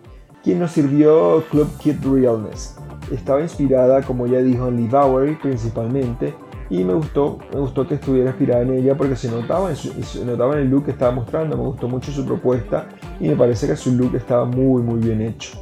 quien 0.44 0.60
nos 0.60 0.72
sirvió 0.72 1.42
Club 1.50 1.68
Kid 1.78 1.96
Realness 2.04 2.76
estaba 3.12 3.40
inspirada, 3.40 4.02
como 4.02 4.26
ya 4.26 4.38
dijo, 4.38 4.68
en 4.68 4.76
Lee 4.76 4.88
Bowery 4.88 5.36
principalmente. 5.36 6.34
Y 6.68 6.82
me 6.82 6.94
gustó, 6.94 7.38
me 7.52 7.60
gustó 7.60 7.86
que 7.86 7.94
estuviera 7.94 8.30
inspirada 8.30 8.62
en 8.62 8.72
ella 8.72 8.96
porque 8.96 9.14
se 9.14 9.30
notaba, 9.30 9.70
en 9.70 9.76
se 9.76 10.24
notaba 10.24 10.54
en 10.54 10.62
el 10.62 10.70
look 10.70 10.86
que 10.86 10.90
estaba 10.90 11.12
mostrando. 11.12 11.56
Me 11.56 11.62
gustó 11.62 11.88
mucho 11.88 12.10
su 12.10 12.24
propuesta 12.24 12.88
y 13.20 13.28
me 13.28 13.36
parece 13.36 13.66
que 13.68 13.76
su 13.76 13.92
look 13.92 14.14
estaba 14.16 14.44
muy, 14.44 14.82
muy 14.82 14.98
bien 15.00 15.20
hecho. 15.20 15.58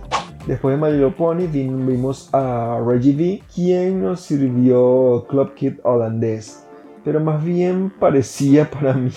Después 0.47 0.79
de 0.79 0.93
My 0.93 1.11
Pony 1.11 1.47
vimos 1.51 2.29
a 2.35 2.79
Reggie 2.85 3.15
V, 3.15 3.43
quien 3.55 4.03
nos 4.03 4.21
sirvió 4.21 5.27
Club 5.29 5.55
Kid 5.55 5.75
holandés. 5.83 6.67
Pero 7.03 7.21
más 7.21 7.43
bien 7.43 7.91
parecía 7.99 8.71
para 8.71 8.93
mí 8.95 9.11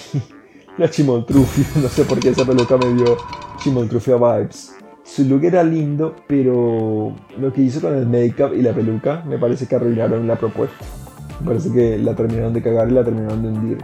la 0.78 0.90
Chimoltrufia. 0.90 1.66
No 1.82 1.90
sé 1.90 2.04
por 2.04 2.20
qué 2.20 2.30
esa 2.30 2.46
peluca 2.46 2.78
me 2.78 2.94
dio 2.94 3.18
Chimoltrufia 3.60 4.16
vibes. 4.16 4.77
Su 5.08 5.24
look 5.24 5.46
era 5.46 5.63
lindo, 5.63 6.15
pero 6.28 7.13
lo 7.39 7.54
que 7.54 7.62
hizo 7.62 7.80
con 7.80 7.96
el 7.96 8.06
make-up 8.08 8.54
y 8.54 8.62
la 8.62 8.74
peluca 8.74 9.24
me 9.26 9.38
parece 9.38 9.65
que 9.65 9.76
arruinaron 9.76 10.28
la 10.28 10.36
propuesta. 10.36 10.86
Me 11.39 11.48
parece 11.48 11.72
que 11.72 11.98
la 11.98 12.13
terminaron 12.13 12.54
de 12.54 12.62
cagar 12.62 12.89
y 12.89 12.91
la 12.91 13.06
terminaron 13.06 13.41
de 13.41 13.48
hundir. 13.48 13.78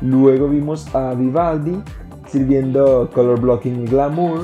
Luego 0.00 0.48
vimos 0.48 0.92
a 0.94 1.12
Vivaldi 1.14 1.82
sirviendo 2.28 3.10
color 3.12 3.40
blocking 3.40 3.84
glamour. 3.84 4.40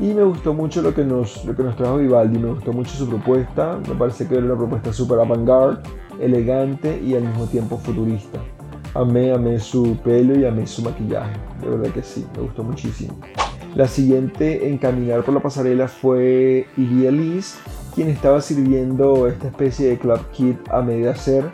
Y 0.00 0.12
me 0.14 0.24
gustó 0.24 0.52
mucho 0.52 0.82
lo 0.82 0.92
que, 0.94 1.04
nos, 1.04 1.44
lo 1.44 1.54
que 1.54 1.62
nos 1.62 1.76
trajo 1.76 1.98
Vivaldi, 1.98 2.38
me 2.38 2.48
gustó 2.48 2.72
mucho 2.72 2.90
su 2.90 3.08
propuesta. 3.08 3.78
Me 3.88 3.94
parece 3.94 4.26
que 4.26 4.34
era 4.34 4.44
una 4.44 4.56
propuesta 4.56 4.92
súper 4.92 5.20
avant-garde, 5.20 5.80
elegante 6.18 7.00
y 7.00 7.14
al 7.14 7.22
mismo 7.22 7.46
tiempo 7.46 7.78
futurista. 7.78 8.40
Amé, 8.94 9.32
amé 9.32 9.60
su 9.60 9.96
pelo 10.02 10.36
y 10.36 10.44
amé 10.44 10.66
su 10.66 10.82
maquillaje. 10.82 11.36
De 11.60 11.68
verdad 11.70 11.94
que 11.94 12.02
sí, 12.02 12.26
me 12.34 12.42
gustó 12.42 12.64
muchísimo. 12.64 13.14
La 13.74 13.88
siguiente 13.88 14.68
en 14.68 14.76
caminar 14.76 15.24
por 15.24 15.32
la 15.32 15.40
pasarela 15.40 15.88
fue 15.88 16.66
Iria 16.76 17.10
Liz, 17.10 17.58
quien 17.94 18.08
estaba 18.08 18.40
sirviendo 18.40 19.26
esta 19.28 19.48
especie 19.48 19.88
de 19.88 19.98
club 19.98 20.20
kit 20.32 20.58
a 20.70 20.82
medio 20.82 21.10
hacer 21.10 21.44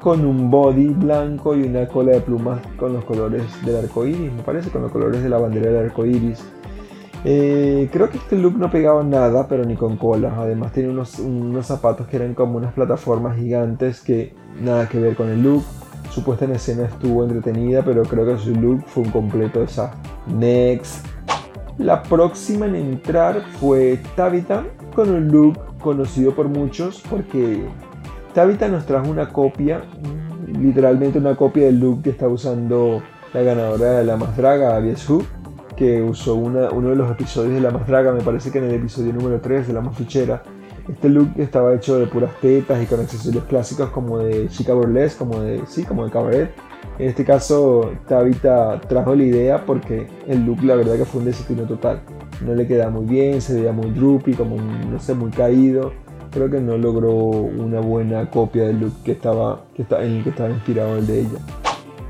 con 0.00 0.24
un 0.24 0.50
body 0.50 0.88
blanco 0.88 1.54
y 1.54 1.62
una 1.62 1.86
cola 1.86 2.12
de 2.12 2.20
plumas 2.20 2.60
con 2.76 2.94
los 2.94 3.04
colores 3.04 3.44
del 3.64 3.76
arco 3.76 4.06
iris, 4.06 4.32
me 4.32 4.42
parece, 4.42 4.70
con 4.70 4.82
los 4.82 4.90
colores 4.90 5.22
de 5.22 5.28
la 5.28 5.38
bandera 5.38 5.70
del 5.70 5.86
arco 5.86 6.06
iris. 6.06 6.42
Eh, 7.24 7.88
creo 7.92 8.08
que 8.08 8.16
este 8.16 8.36
look 8.36 8.56
no 8.56 8.70
pegaba 8.70 9.04
nada, 9.04 9.46
pero 9.46 9.64
ni 9.64 9.76
con 9.76 9.98
cola. 9.98 10.34
Además, 10.38 10.72
tenía 10.72 10.90
unos, 10.90 11.18
unos 11.18 11.66
zapatos 11.66 12.08
que 12.08 12.16
eran 12.16 12.34
como 12.34 12.56
unas 12.56 12.72
plataformas 12.72 13.36
gigantes 13.36 14.00
que 14.00 14.34
nada 14.58 14.88
que 14.88 14.98
ver 14.98 15.14
con 15.14 15.28
el 15.28 15.42
look. 15.42 15.62
Su 16.10 16.24
puesta 16.24 16.46
en 16.46 16.52
escena 16.52 16.86
estuvo 16.86 17.22
entretenida, 17.22 17.84
pero 17.84 18.02
creo 18.02 18.24
que 18.24 18.38
su 18.38 18.54
look 18.54 18.82
fue 18.86 19.04
un 19.04 19.10
completo 19.10 19.60
desastre. 19.60 20.00
Next. 20.26 21.19
La 21.80 22.02
próxima 22.02 22.66
en 22.66 22.74
entrar 22.74 23.42
fue 23.58 23.98
Tabitha 24.14 24.64
con 24.94 25.08
un 25.08 25.28
look 25.28 25.78
conocido 25.78 26.34
por 26.34 26.46
muchos 26.46 27.02
porque 27.08 27.64
Tabitha 28.34 28.68
nos 28.68 28.84
trajo 28.84 29.08
una 29.08 29.30
copia, 29.30 29.80
literalmente 30.46 31.18
una 31.18 31.36
copia 31.36 31.64
del 31.64 31.80
look 31.80 32.02
que 32.02 32.10
está 32.10 32.28
usando 32.28 33.02
la 33.32 33.40
ganadora 33.40 33.92
de 33.92 34.04
la 34.04 34.18
más 34.18 34.36
draga, 34.36 34.78
Hu, 34.78 35.24
que 35.74 36.02
usó 36.02 36.34
uno 36.34 36.90
de 36.90 36.96
los 36.96 37.10
episodios 37.10 37.54
de 37.54 37.60
la 37.62 37.70
más 37.70 37.86
draga, 37.86 38.12
me 38.12 38.20
parece 38.20 38.50
que 38.52 38.58
en 38.58 38.64
el 38.64 38.74
episodio 38.74 39.14
número 39.14 39.40
3 39.40 39.68
de 39.68 39.72
la 39.72 39.80
más 39.80 39.96
fichera. 39.96 40.42
Este 40.86 41.08
look 41.08 41.30
estaba 41.38 41.74
hecho 41.74 41.98
de 41.98 42.06
puras 42.08 42.32
tetas 42.42 42.82
y 42.82 42.84
con 42.84 43.00
accesorios 43.00 43.44
clásicos 43.44 43.88
como 43.88 44.18
de 44.18 44.48
chica 44.48 44.74
burlesque, 44.74 45.18
como 45.18 45.40
de, 45.40 45.62
sí, 45.66 45.84
como 45.84 46.04
de 46.04 46.10
cabaret. 46.10 46.50
En 47.00 47.08
este 47.08 47.24
caso, 47.24 47.92
Tabitha 48.06 48.78
trajo 48.82 49.14
la 49.14 49.22
idea 49.22 49.64
porque 49.64 50.06
el 50.28 50.44
look, 50.44 50.62
la 50.62 50.74
verdad, 50.74 50.96
que 50.98 51.06
fue 51.06 51.20
un 51.20 51.24
desafío 51.24 51.64
total. 51.64 52.02
No 52.44 52.54
le 52.54 52.66
queda 52.66 52.90
muy 52.90 53.06
bien, 53.06 53.40
se 53.40 53.54
veía 53.54 53.72
muy 53.72 53.88
droopy, 53.90 54.34
como 54.34 54.56
no 54.56 54.98
sé, 54.98 55.14
muy 55.14 55.30
caído. 55.30 55.92
Creo 56.30 56.50
que 56.50 56.60
no 56.60 56.76
logró 56.76 57.10
una 57.14 57.80
buena 57.80 58.28
copia 58.28 58.66
del 58.66 58.80
look 58.80 58.92
que 59.02 59.12
estaba, 59.12 59.64
que 59.74 59.80
está, 59.80 60.04
en 60.04 60.16
el 60.16 60.24
que 60.24 60.28
estaba 60.28 60.50
inspirado 60.50 60.98
el 60.98 61.06
de 61.06 61.20
ella. 61.20 61.38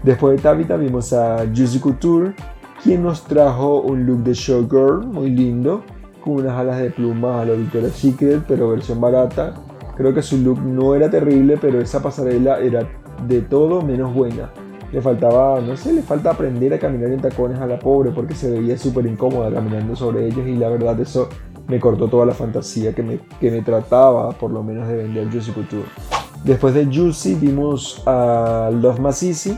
Después 0.03 0.37
de 0.37 0.43
Tabitha 0.43 0.77
vimos 0.77 1.13
a 1.13 1.47
Juicy 1.55 1.79
Couture, 1.79 2.33
quien 2.83 3.05
nos 3.05 3.23
trajo 3.23 3.83
un 3.83 4.05
look 4.07 4.25
de 4.25 4.35
showgirl 4.35 5.07
muy 5.07 5.31
lindo, 5.31 5.85
con 6.21 6.33
unas 6.33 6.59
alas 6.59 6.81
de 6.81 6.91
plumas 6.91 7.43
a 7.43 7.45
lo 7.45 7.57
Victoria's 7.57 7.93
Secret, 7.93 8.43
pero 8.49 8.71
versión 8.71 9.01
barata. 9.01 9.55
Creo 9.97 10.13
que 10.13 10.23
su 10.23 10.37
look 10.39 10.61
no 10.61 10.97
era 10.97 11.09
terrible, 11.09 11.59
pero 11.61 11.81
esa 11.81 12.03
pasarela 12.03 12.59
era 12.59 12.89
de 13.29 13.41
todo 13.41 13.83
menos 13.83 14.13
buena 14.13 14.51
le 14.93 15.01
faltaba, 15.01 15.61
no 15.61 15.77
sé, 15.77 15.93
le 15.93 16.03
falta 16.03 16.31
aprender 16.31 16.75
a 16.75 16.79
caminar 16.79 17.11
en 17.11 17.21
tacones 17.21 17.59
a 17.61 17.67
la 17.67 17.79
pobre 17.79 18.11
porque 18.11 18.35
se 18.35 18.51
veía 18.51 18.77
súper 18.77 19.07
incómoda 19.07 19.53
caminando 19.53 19.95
sobre 19.95 20.27
ellos 20.27 20.47
y 20.47 20.57
la 20.57 20.69
verdad 20.69 20.99
eso 21.01 21.29
me 21.69 21.79
cortó 21.79 22.09
toda 22.09 22.27
la 22.27 22.35
fantasía 22.35 22.93
que 22.95 23.03
me, 23.03 23.21
que 23.41 23.51
me 23.51 23.63
trataba 23.63 24.33
por 24.33 24.51
lo 24.51 24.63
menos 24.63 24.89
de 24.89 24.97
vender 24.97 25.31
Juicy 25.31 25.53
Couture. 25.53 25.85
Después 26.45 26.75
de 26.75 26.87
Juicy 26.87 27.35
vimos 27.35 28.03
a 28.07 28.71
Love 28.73 28.99
Masisi 28.99 29.57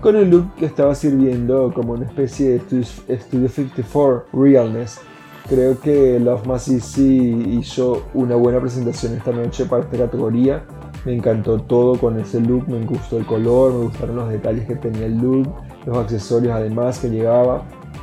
con 0.00 0.16
el 0.16 0.28
look 0.28 0.54
que 0.56 0.66
estaba 0.66 0.94
sirviendo 0.94 1.72
como 1.72 1.94
una 1.94 2.04
especie 2.04 2.58
de 2.58 2.84
Studio 2.84 3.48
54 3.48 4.26
Realness. 4.32 5.00
Creo 5.48 5.80
que 5.80 6.18
Love 6.20 6.46
Masisi 6.46 7.58
hizo 7.58 8.02
una 8.12 8.34
buena 8.34 8.60
presentación 8.60 9.14
esta 9.14 9.30
noche 9.30 9.64
para 9.64 9.84
esta 9.84 9.96
categoría 9.96 10.64
me 11.06 11.14
encantó 11.14 11.60
todo 11.60 11.96
con 12.00 12.18
ese 12.18 12.40
look, 12.40 12.68
me 12.68 12.84
gustó 12.84 13.16
el 13.16 13.24
color, 13.24 13.72
me 13.72 13.84
gustaron 13.84 14.16
los 14.16 14.28
detalles 14.28 14.66
que 14.66 14.74
tenía 14.74 15.06
el 15.06 15.16
look, 15.16 15.48
los 15.86 15.96
accesorios 15.96 16.52
además 16.52 16.98
que 16.98 17.08
llevaba, 17.08 17.62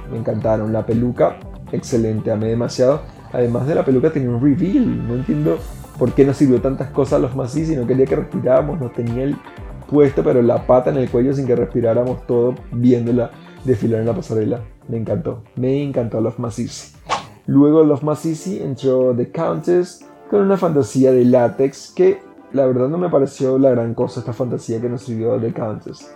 me 0.10 0.18
encantaron. 0.18 0.72
La 0.72 0.86
peluca, 0.86 1.36
excelente, 1.74 2.32
amé 2.32 2.48
demasiado. 2.48 3.02
Además 3.34 3.68
de 3.68 3.76
la 3.76 3.84
peluca 3.84 4.10
tenía 4.10 4.30
un 4.30 4.42
reveal, 4.42 5.06
no 5.06 5.16
entiendo 5.16 5.58
por 6.00 6.14
qué 6.14 6.24
nos 6.24 6.38
sirvió 6.38 6.62
tantas 6.62 6.92
cosas 6.92 7.20
los 7.20 7.36
masís 7.36 7.68
si 7.68 7.76
no 7.76 7.86
quería 7.86 8.06
que 8.06 8.16
respiráramos, 8.16 8.80
no 8.80 8.90
tenía 8.90 9.24
el 9.26 9.36
puesto, 9.90 10.24
pero 10.24 10.42
la 10.42 10.66
pata 10.66 10.90
en 10.90 10.98
el 10.98 11.10
cuello 11.10 11.34
sin 11.34 11.46
que 11.46 11.58
respiráramos 11.58 12.26
todo 12.26 12.56
viéndola 12.72 13.32
desfilar 13.66 14.00
en 14.00 14.06
la 14.06 14.16
pasarela. 14.16 14.62
Me 14.88 14.96
encantó, 14.96 15.44
me 15.58 15.84
encantó 15.84 16.22
Love 16.22 16.40
Masisi. 16.40 16.96
Luego 17.48 17.84
Love 17.84 18.04
Masisi 18.04 18.64
entró 18.64 19.14
The 19.14 19.30
Countess 19.30 20.06
con 20.30 20.40
una 20.40 20.56
fantasía 20.56 21.12
de 21.12 21.26
látex 21.26 21.92
que 21.94 22.33
la 22.54 22.68
verdad 22.68 22.88
no 22.88 22.98
me 22.98 23.10
pareció 23.10 23.58
la 23.58 23.72
gran 23.72 23.94
cosa 23.94 24.20
esta 24.20 24.32
fantasía 24.32 24.80
que 24.80 24.88
nos 24.88 25.02
sirvió 25.02 25.38
de 25.40 25.52
Countess. 25.52 26.16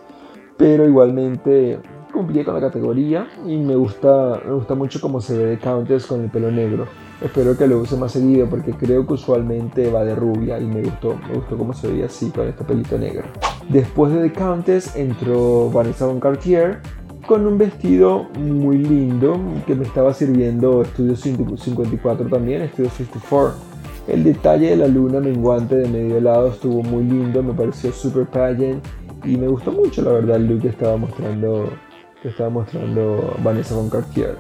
Pero 0.55 0.87
igualmente 0.87 1.79
cumplí 2.13 2.43
con 2.43 2.53
la 2.53 2.61
categoría 2.61 3.27
y 3.45 3.57
me 3.57 3.75
gusta, 3.75 4.41
me 4.45 4.53
gusta 4.53 4.75
mucho 4.75 5.01
cómo 5.01 5.19
se 5.19 5.37
ve 5.37 5.45
de 5.45 5.59
Countess 5.59 6.05
con 6.05 6.21
el 6.21 6.29
pelo 6.29 6.51
negro. 6.51 6.85
Espero 7.21 7.57
que 7.57 7.67
lo 7.67 7.79
use 7.79 7.97
más 7.97 8.11
seguido 8.11 8.47
porque 8.47 8.73
creo 8.73 9.05
que 9.05 9.13
usualmente 9.13 9.91
va 9.91 10.03
de 10.03 10.15
rubia 10.15 10.59
y 10.59 10.65
me 10.65 10.83
gustó, 10.83 11.15
me 11.27 11.35
gustó 11.35 11.57
cómo 11.57 11.73
se 11.73 11.87
veía 11.87 12.05
así 12.05 12.29
con 12.29 12.47
este 12.47 12.63
pelito 12.63 12.97
negro. 12.97 13.25
Después 13.69 14.13
de 14.13 14.29
The 14.29 14.33
Countess 14.33 14.95
entró 14.95 15.71
Vanessa 15.71 16.05
Von 16.05 16.19
Cartier 16.19 16.79
con 17.27 17.45
un 17.45 17.57
vestido 17.57 18.25
muy 18.39 18.77
lindo 18.77 19.39
que 19.65 19.75
me 19.75 19.83
estaba 19.83 20.13
sirviendo 20.13 20.85
Studio 20.85 21.15
54 21.15 22.27
también, 22.29 22.67
Studio 22.69 22.89
54 22.91 23.66
el 24.07 24.23
detalle 24.23 24.69
de 24.69 24.77
la 24.77 24.87
luna 24.87 25.19
menguante 25.19 25.75
de 25.75 25.87
medio 25.87 26.21
lado 26.21 26.47
estuvo 26.47 26.81
muy 26.81 27.03
lindo, 27.03 27.43
me 27.43 27.53
pareció 27.53 27.91
super 27.91 28.25
pageant 28.25 28.83
y 29.23 29.35
me 29.35 29.47
gustó 29.47 29.71
mucho 29.71 30.01
la 30.01 30.11
verdad 30.13 30.37
el 30.37 30.47
look 30.47 30.61
que 30.61 30.69
estaba 30.69 30.95
mostrando, 30.95 31.69
que 32.21 32.29
estaba 32.29 32.49
mostrando 32.49 33.35
Vanessa 33.43 33.75
Von 33.75 33.89
Cartier. 33.89 34.37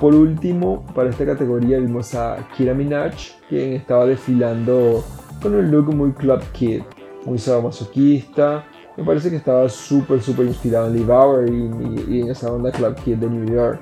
Por 0.00 0.14
último, 0.14 0.84
para 0.94 1.10
esta 1.10 1.26
categoría 1.26 1.78
vimos 1.78 2.14
a 2.14 2.48
Kira 2.56 2.74
Minaj, 2.74 3.14
quien 3.48 3.74
estaba 3.74 4.06
desfilando 4.06 5.04
con 5.42 5.54
un 5.54 5.70
look 5.70 5.94
muy 5.94 6.12
club 6.12 6.40
kid, 6.52 6.82
muy 7.26 7.38
sadomasoquista. 7.38 8.64
Me 8.96 9.04
parece 9.04 9.28
que 9.28 9.36
estaba 9.36 9.68
súper, 9.68 10.22
súper 10.22 10.46
inspirado 10.46 10.86
en 10.86 10.94
Lee 10.94 11.04
Bauer 11.04 11.50
y, 11.50 12.20
en 12.20 12.30
esa 12.30 12.52
onda 12.52 12.70
club 12.72 12.94
kid 13.04 13.16
de 13.16 13.28
New 13.28 13.54
York. 13.54 13.80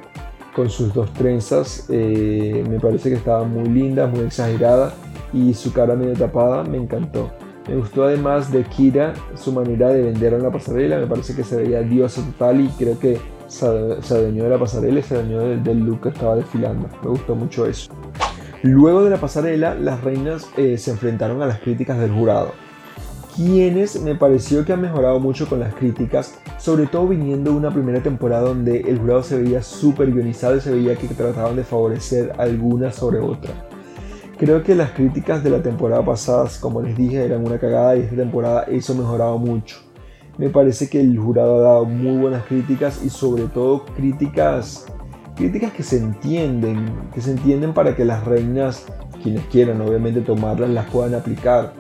Con 0.55 0.69
sus 0.69 0.93
dos 0.93 1.11
trenzas, 1.15 1.87
eh, 1.89 2.63
me 2.69 2.79
parece 2.79 3.09
que 3.09 3.17
estaba 3.17 3.45
muy 3.45 3.69
linda, 3.69 4.07
muy 4.07 4.21
exagerada 4.21 4.93
y 5.33 5.55
su 5.55 5.73
cara 5.73 5.95
medio 5.95 6.15
tapada 6.15 6.65
me 6.65 6.77
encantó. 6.79 7.31
Me 7.69 7.77
gustó 7.77 8.05
además 8.05 8.51
de 8.51 8.65
Kira 8.65 9.15
su 9.35 9.53
manera 9.53 9.91
de 9.91 10.03
vender 10.03 10.35
en 10.35 10.43
la 10.43 10.51
pasarela, 10.51 10.99
me 10.99 11.07
parece 11.07 11.35
que 11.35 11.45
se 11.45 11.57
veía 11.57 11.83
diosa 11.83 12.21
total 12.23 12.61
y 12.61 12.69
creo 12.69 12.99
que 12.99 13.21
se, 13.47 13.67
adueñó 13.67 14.45
de 14.45 14.51
la 14.51 14.59
pasarela 14.59 14.99
y 14.99 15.03
se 15.03 15.15
adueñó 15.15 15.41
del, 15.41 15.81
look 15.81 16.03
que 16.03 16.09
estaba 16.09 16.37
desfilando. 16.37 16.89
Me 17.03 17.11
gustó 17.11 17.37
mucho 17.37 17.67
eso. 17.67 17.93
Luego 18.63 19.05
de 19.05 19.11
la 19.11 19.19
pasarela, 19.19 19.75
las 19.75 20.03
reinas 20.03 20.49
eh, 20.57 20.79
se 20.79 20.91
enfrentaron 20.91 21.43
a 21.43 21.47
las 21.47 21.61
críticas 21.61 21.99
del 21.99 22.13
jurado, 22.13 22.53
quienes 23.35 24.01
me 24.01 24.15
pareció 24.15 24.65
que 24.65 24.73
han 24.73 24.81
mejorado 24.81 25.19
mucho 25.21 25.49
con 25.49 25.61
las 25.61 25.75
críticas, 25.75 26.39
sobre 26.59 26.87
todo 26.87 27.09
viniendo 27.09 27.53
una 27.53 27.71
primera 27.71 28.03
temporada 28.03 28.49
donde 28.49 28.81
el 28.81 28.99
jurado 28.99 29.23
se 29.23 29.41
veía 29.41 29.63
súper 29.63 30.13
guionizado 30.13 30.57
y 30.57 30.61
se 30.61 30.71
veía 30.71 30.97
que 30.97 31.09
trataban 31.09 31.57
de 31.57 31.65
favorecer 31.65 32.33
alguna 32.39 32.93
sobre 32.93 33.21
otra. 33.21 33.53
Creo 34.43 34.65
que 34.65 34.75
las 34.75 34.91
críticas 34.91 35.45
de 35.45 35.51
la 35.51 35.63
temporada 35.63 36.05
pasada, 36.05 36.51
como 36.59 36.83
les 36.83 36.97
dije, 36.97 37.25
eran 37.25 37.47
una 37.47 37.61
cagada 37.61 37.97
y 37.97 38.01
esta 38.01 38.17
temporada 38.17 38.65
eso 38.65 38.93
ha 38.93 38.97
mejorado 38.97 39.39
mucho. 39.39 39.77
Me 40.37 40.49
parece 40.49 40.91
que 40.91 41.01
el 41.01 41.17
jurado 41.17 41.61
ha 41.61 41.63
dado 41.63 41.85
muy 41.85 42.21
buenas 42.21 42.45
críticas 42.47 43.05
y 43.05 43.09
sobre 43.09 43.45
todo 43.45 43.85
críticas 43.85 44.87
críticas 45.37 45.73
que 45.73 45.85
se 45.85 45.99
entienden, 45.99 46.93
que 47.15 47.21
se 47.21 47.31
entienden 47.31 47.73
para 47.73 47.95
que 47.95 48.05
las 48.05 48.25
reinas, 48.25 48.85
quienes 49.23 49.47
quieran 49.47 49.81
obviamente 49.81 50.23
tomarlas, 50.23 50.71
las 50.71 50.91
puedan 50.91 51.15
aplicar. 51.15 51.75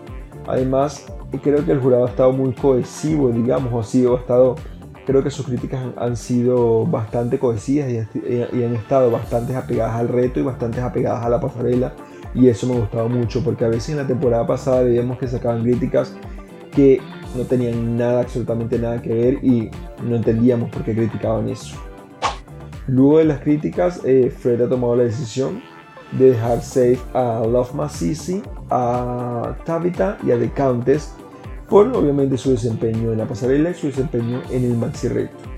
Además, 0.46 1.06
creo 1.42 1.64
que 1.64 1.72
el 1.72 1.80
jurado 1.80 2.06
ha 2.06 2.10
estado 2.10 2.32
muy 2.32 2.52
cohesivo, 2.52 3.30
digamos, 3.30 3.72
o 3.72 3.82
sí, 3.82 4.06
ha 4.06 4.14
estado, 4.14 4.54
creo 5.04 5.24
que 5.24 5.30
sus 5.30 5.46
críticas 5.46 5.84
han, 5.96 6.16
sido 6.16 6.86
bastante 6.86 7.40
cohesivas 7.40 7.90
y, 7.90 8.56
y 8.56 8.62
han 8.62 8.76
estado 8.76 9.10
bastante 9.10 9.56
apegadas 9.56 9.96
al 9.96 10.06
reto 10.06 10.38
y 10.38 10.44
bastante 10.44 10.80
apegadas 10.80 11.24
a 11.24 11.28
la 11.28 11.40
pasarela 11.40 11.92
y 12.34 12.48
eso 12.48 12.66
me 12.66 12.78
gustaba 12.78 13.08
mucho 13.08 13.42
porque 13.44 13.64
a 13.64 13.68
veces 13.68 13.90
en 13.90 13.96
la 13.98 14.06
temporada 14.06 14.46
pasada 14.46 14.82
veíamos 14.82 15.18
que 15.18 15.28
sacaban 15.28 15.62
críticas 15.62 16.14
que 16.74 17.00
no 17.36 17.44
tenían 17.44 17.96
nada, 17.96 18.20
absolutamente 18.20 18.78
nada 18.78 19.00
que 19.00 19.12
ver 19.12 19.44
y 19.44 19.70
no 20.02 20.16
entendíamos 20.16 20.70
por 20.70 20.84
qué 20.84 20.94
criticaban 20.94 21.48
eso. 21.48 21.76
Luego 22.86 23.18
de 23.18 23.24
las 23.24 23.40
críticas, 23.40 24.00
eh, 24.04 24.30
Fred 24.36 24.60
ha 24.62 24.68
tomado 24.68 24.96
la 24.96 25.04
decisión 25.04 25.62
de 26.12 26.30
dejar 26.30 26.60
safe 26.62 26.98
a 27.14 27.42
Love 27.46 27.74
Masisi, 27.74 28.42
a 28.70 29.56
Tabitha 29.64 30.18
y 30.26 30.30
a 30.30 30.38
The 30.38 30.50
Countess 30.50 31.14
por 31.68 31.86
obviamente 31.96 32.36
su 32.36 32.50
desempeño 32.50 33.12
en 33.12 33.18
la 33.18 33.26
pasarela 33.26 33.70
y 33.70 33.74
su 33.74 33.86
desempeño 33.86 34.42
en 34.50 34.64
el 34.64 34.76
maxi 34.76 35.08
reto. 35.08 35.51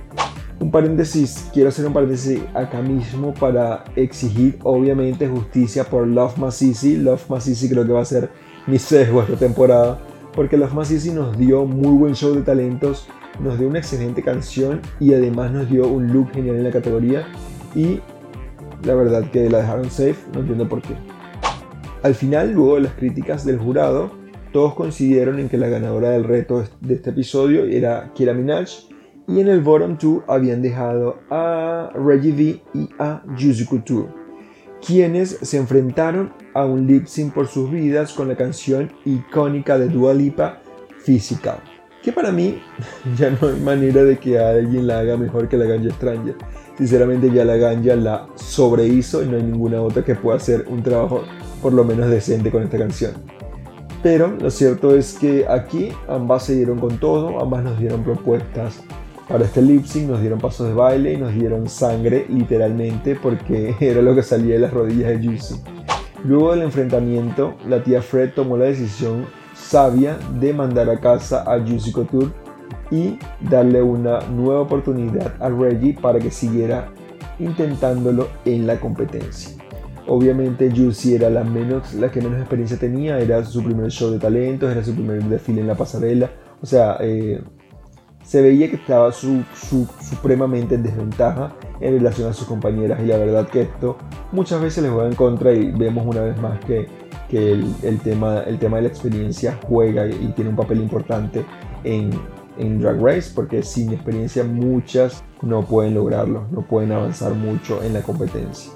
Un 0.60 0.70
paréntesis, 0.70 1.50
quiero 1.52 1.68
hacer 1.68 1.86
un 1.86 1.92
paréntesis 1.92 2.40
acá 2.54 2.80
mismo 2.80 3.34
para 3.34 3.84
exigir 3.96 4.58
obviamente 4.62 5.28
justicia 5.28 5.84
por 5.84 6.06
Love 6.06 6.38
Masisi. 6.38 6.96
Love 6.96 7.28
Masisi 7.28 7.68
creo 7.68 7.84
que 7.84 7.92
va 7.92 8.02
a 8.02 8.04
ser 8.04 8.30
mi 8.66 8.78
sesgo 8.78 9.22
esta 9.22 9.36
temporada 9.36 10.00
porque 10.34 10.56
Love 10.56 10.74
Masisi 10.74 11.10
nos 11.10 11.36
dio 11.36 11.64
muy 11.64 11.96
buen 11.96 12.14
show 12.14 12.34
de 12.34 12.42
talentos, 12.42 13.06
nos 13.40 13.58
dio 13.58 13.68
una 13.68 13.78
excelente 13.78 14.22
canción 14.22 14.80
y 15.00 15.12
además 15.12 15.52
nos 15.52 15.68
dio 15.68 15.86
un 15.88 16.12
look 16.12 16.32
genial 16.32 16.56
en 16.56 16.64
la 16.64 16.70
categoría 16.70 17.26
y 17.74 18.00
la 18.84 18.94
verdad 18.94 19.30
que 19.30 19.48
la 19.50 19.58
dejaron 19.58 19.90
safe, 19.90 20.16
no 20.32 20.40
entiendo 20.40 20.68
por 20.68 20.82
qué. 20.82 20.94
Al 22.02 22.14
final, 22.14 22.52
luego 22.52 22.76
de 22.76 22.82
las 22.82 22.92
críticas 22.92 23.44
del 23.44 23.58
jurado, 23.58 24.12
todos 24.52 24.74
coincidieron 24.74 25.38
en 25.40 25.48
que 25.48 25.56
la 25.56 25.68
ganadora 25.68 26.10
del 26.10 26.24
reto 26.24 26.64
de 26.80 26.94
este 26.94 27.10
episodio 27.10 27.64
era 27.64 28.12
Kira 28.14 28.34
Minaj 28.34 28.68
y 29.26 29.40
en 29.40 29.48
el 29.48 29.60
bottom 29.60 29.96
2 30.00 30.24
habían 30.28 30.62
dejado 30.62 31.18
a 31.30 31.90
Reggie 31.94 32.32
V 32.32 32.62
y 32.74 32.88
a 32.98 33.22
Juicy 33.38 33.64
Couture, 33.64 34.08
quienes 34.84 35.38
se 35.40 35.56
enfrentaron 35.56 36.32
a 36.52 36.64
un 36.64 36.86
lip 36.86 37.06
sync 37.06 37.32
por 37.32 37.46
sus 37.46 37.70
vidas 37.70 38.12
con 38.12 38.28
la 38.28 38.36
canción 38.36 38.92
icónica 39.04 39.78
de 39.78 39.88
Dua 39.88 40.12
Lipa, 40.12 40.60
Physical, 41.04 41.58
que 42.02 42.12
para 42.12 42.30
mí 42.30 42.60
ya 43.16 43.30
no 43.30 43.48
hay 43.48 43.60
manera 43.60 44.04
de 44.04 44.18
que 44.18 44.38
alguien 44.38 44.86
la 44.86 44.98
haga 45.00 45.16
mejor 45.16 45.48
que 45.48 45.56
la 45.56 45.66
Ganja 45.66 45.90
Stranger. 45.94 46.36
Sinceramente 46.76 47.30
ya 47.30 47.44
la 47.44 47.56
Ganja 47.56 47.94
la 47.96 48.26
sobrehizo 48.34 49.22
y 49.22 49.26
no 49.26 49.36
hay 49.36 49.44
ninguna 49.44 49.80
otra 49.80 50.04
que 50.04 50.14
pueda 50.14 50.36
hacer 50.36 50.66
un 50.68 50.82
trabajo 50.82 51.22
por 51.62 51.72
lo 51.72 51.84
menos 51.84 52.10
decente 52.10 52.50
con 52.50 52.62
esta 52.62 52.78
canción. 52.78 53.12
Pero 54.02 54.36
lo 54.38 54.50
cierto 54.50 54.94
es 54.94 55.14
que 55.14 55.46
aquí 55.48 55.90
ambas 56.08 56.44
se 56.44 56.56
dieron 56.56 56.78
con 56.78 56.98
todo, 56.98 57.40
ambas 57.40 57.64
nos 57.64 57.78
dieron 57.78 58.04
propuestas 58.04 58.82
para 59.28 59.44
este 59.44 59.62
lip 59.62 59.84
sync, 59.86 60.08
nos 60.08 60.20
dieron 60.20 60.38
pasos 60.38 60.68
de 60.68 60.74
baile 60.74 61.14
y 61.14 61.16
nos 61.16 61.32
dieron 61.32 61.68
sangre 61.68 62.26
literalmente 62.28 63.16
porque 63.16 63.74
era 63.80 64.02
lo 64.02 64.14
que 64.14 64.22
salía 64.22 64.54
de 64.54 64.60
las 64.60 64.72
rodillas 64.72 65.08
de 65.08 65.26
Juicy. 65.26 65.54
Luego 66.24 66.52
del 66.52 66.62
enfrentamiento, 66.62 67.54
la 67.68 67.82
tía 67.82 68.00
Fred 68.02 68.30
tomó 68.34 68.56
la 68.56 68.66
decisión 68.66 69.26
sabia 69.54 70.18
de 70.40 70.52
mandar 70.52 70.90
a 70.90 70.98
casa 70.98 71.42
a 71.42 71.60
Juicy 71.60 71.92
Couture 71.92 72.32
y 72.90 73.18
darle 73.40 73.82
una 73.82 74.20
nueva 74.28 74.60
oportunidad 74.60 75.34
a 75.40 75.48
Reggie 75.48 75.94
para 76.00 76.18
que 76.18 76.30
siguiera 76.30 76.92
intentándolo 77.38 78.28
en 78.44 78.66
la 78.66 78.78
competencia. 78.78 79.56
Obviamente 80.06 80.70
Juicy 80.70 81.14
era 81.14 81.30
la, 81.30 81.44
menos, 81.44 81.94
la 81.94 82.10
que 82.10 82.20
menos 82.20 82.38
experiencia 82.38 82.78
tenía, 82.78 83.18
era 83.18 83.42
su 83.44 83.62
primer 83.62 83.90
show 83.90 84.10
de 84.10 84.18
talentos, 84.18 84.70
era 84.70 84.84
su 84.84 84.94
primer 84.94 85.22
desfile 85.24 85.62
en 85.62 85.66
la 85.66 85.74
pasarela, 85.74 86.30
o 86.60 86.66
sea, 86.66 86.98
eh, 87.00 87.42
se 88.24 88.40
veía 88.40 88.70
que 88.70 88.76
estaba 88.76 89.12
supremamente 89.12 90.74
en 90.74 90.82
desventaja 90.82 91.54
en 91.80 91.94
relación 91.94 92.30
a 92.30 92.32
sus 92.32 92.46
compañeras 92.46 93.00
y 93.02 93.06
la 93.06 93.18
verdad 93.18 93.46
que 93.48 93.62
esto 93.62 93.98
muchas 94.32 94.60
veces 94.62 94.82
les 94.82 94.92
juega 94.92 95.08
en 95.08 95.14
contra 95.14 95.52
y 95.52 95.70
vemos 95.70 96.06
una 96.06 96.22
vez 96.22 96.36
más 96.40 96.58
que, 96.64 96.88
el, 97.30 97.98
tema, 98.02 98.40
el 98.46 98.58
tema 98.58 98.76
de 98.76 98.84
la 98.84 98.88
experiencia 98.88 99.58
juega 99.66 100.06
y, 100.06 100.32
tiene 100.36 100.50
un 100.50 100.56
papel 100.56 100.80
importante 100.80 101.44
en, 101.82 102.10
en 102.58 102.80
Drag 102.80 103.00
Race 103.00 103.32
porque 103.34 103.62
sin 103.62 103.92
experiencia 103.92 104.44
muchas 104.44 105.22
no 105.42 105.62
pueden 105.62 105.94
lograrlo, 105.94 106.46
no 106.50 106.62
pueden 106.62 106.92
avanzar 106.92 107.34
mucho 107.34 107.82
en 107.82 107.92
la 107.92 108.02
competencia. 108.02 108.72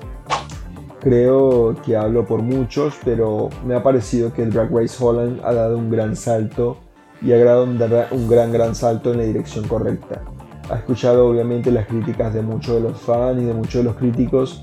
Creo 1.01 1.77
que 1.87 1.97
hablo 1.97 2.27
por 2.27 2.43
muchos, 2.43 2.99
pero 3.05 3.49
me 3.65 3.77
ha 3.77 3.83
parecido 3.83 4.33
que 4.33 4.43
el 4.43 4.53
Drag 4.53 4.71
Race 4.75 4.97
Holland 5.03 5.41
ha 5.45 5.55
dado 5.55 5.79
un 5.79 5.89
gran 5.89 6.17
salto 6.17 6.79
y 7.21 7.33
ha 7.33 7.45
dado 7.45 7.65
un 7.65 8.29
gran, 8.29 8.53
gran 8.53 8.75
salto 8.75 9.13
en 9.13 9.19
la 9.19 9.25
dirección 9.25 9.67
correcta. 9.67 10.23
Ha 10.71 10.77
escuchado 10.77 11.29
obviamente 11.29 11.73
las 11.73 11.87
críticas 11.87 12.35
de 12.35 12.43
muchos 12.43 12.75
de 12.75 12.81
los 12.81 13.01
fans 13.01 13.43
y 13.43 13.45
de 13.45 13.55
muchos 13.55 13.75
de 13.75 13.85
los 13.85 13.97
críticos 13.97 14.63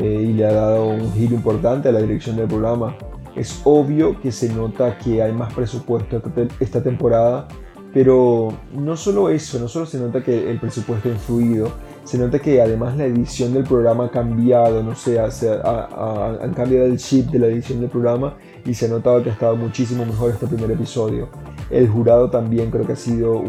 eh, 0.00 0.26
y 0.28 0.32
le 0.32 0.46
ha 0.46 0.52
dado 0.52 0.88
un 0.88 1.12
giro 1.12 1.34
importante 1.34 1.88
a 1.88 1.92
la 1.92 2.00
dirección 2.00 2.36
del 2.36 2.48
programa. 2.48 2.96
Es 3.36 3.60
obvio 3.64 4.20
que 4.20 4.32
se 4.32 4.52
nota 4.52 4.98
que 4.98 5.22
hay 5.22 5.32
más 5.32 5.52
presupuesto 5.52 6.20
esta 6.60 6.82
temporada 6.82 7.48
pero 7.94 8.52
no 8.72 8.96
solo 8.96 9.30
eso, 9.30 9.60
no 9.60 9.68
solo 9.68 9.86
se 9.86 9.98
nota 9.98 10.20
que 10.20 10.50
el 10.50 10.58
presupuesto 10.58 11.08
ha 11.08 11.12
influido, 11.12 11.70
se 12.02 12.18
nota 12.18 12.40
que 12.40 12.60
además 12.60 12.96
la 12.96 13.04
edición 13.04 13.54
del 13.54 13.62
programa 13.62 14.06
ha 14.06 14.10
cambiado, 14.10 14.82
no 14.82 14.96
sé, 14.96 15.20
han 15.20 16.54
cambiado 16.54 16.86
el 16.86 16.98
chip 16.98 17.30
de 17.30 17.38
la 17.38 17.46
edición 17.46 17.80
del 17.80 17.90
programa 17.90 18.34
y 18.66 18.74
se 18.74 18.86
ha 18.86 18.88
notado 18.88 19.22
que 19.22 19.30
ha 19.30 19.32
estado 19.32 19.54
muchísimo 19.54 20.04
mejor 20.04 20.32
este 20.32 20.48
primer 20.48 20.72
episodio. 20.72 21.28
El 21.74 21.88
jurado 21.88 22.30
también 22.30 22.70
creo 22.70 22.86
que 22.86 22.92
ha 22.92 22.96
sido 22.96 23.42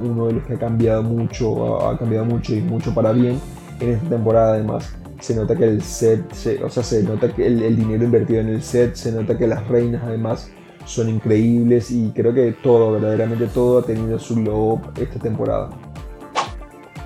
uno 0.00 0.26
de 0.28 0.32
los 0.32 0.46
que 0.46 0.54
ha 0.54 0.58
cambiado 0.58 1.02
mucho, 1.02 1.86
ha 1.86 1.98
cambiado 1.98 2.24
mucho 2.24 2.54
y 2.54 2.62
mucho 2.62 2.94
para 2.94 3.12
bien 3.12 3.38
en 3.80 3.90
esta 3.90 4.08
temporada 4.08 4.54
además. 4.54 4.96
Se 5.20 5.36
nota 5.36 5.54
que 5.54 5.64
el 5.64 5.82
set, 5.82 6.24
o 6.64 6.70
sea, 6.70 6.82
se 6.82 7.02
nota 7.02 7.28
que 7.34 7.46
el 7.46 7.76
dinero 7.76 8.02
invertido 8.02 8.40
en 8.40 8.48
el 8.48 8.62
set, 8.62 8.94
se 8.94 9.12
nota 9.12 9.36
que 9.36 9.46
las 9.46 9.68
reinas 9.68 10.02
además 10.06 10.50
son 10.86 11.10
increíbles 11.10 11.90
y 11.90 12.12
creo 12.14 12.32
que 12.32 12.52
todo, 12.62 12.92
verdaderamente 12.92 13.46
todo 13.48 13.80
ha 13.80 13.82
tenido 13.82 14.18
su 14.18 14.40
low 14.40 14.80
esta 14.98 15.18
temporada. 15.18 15.68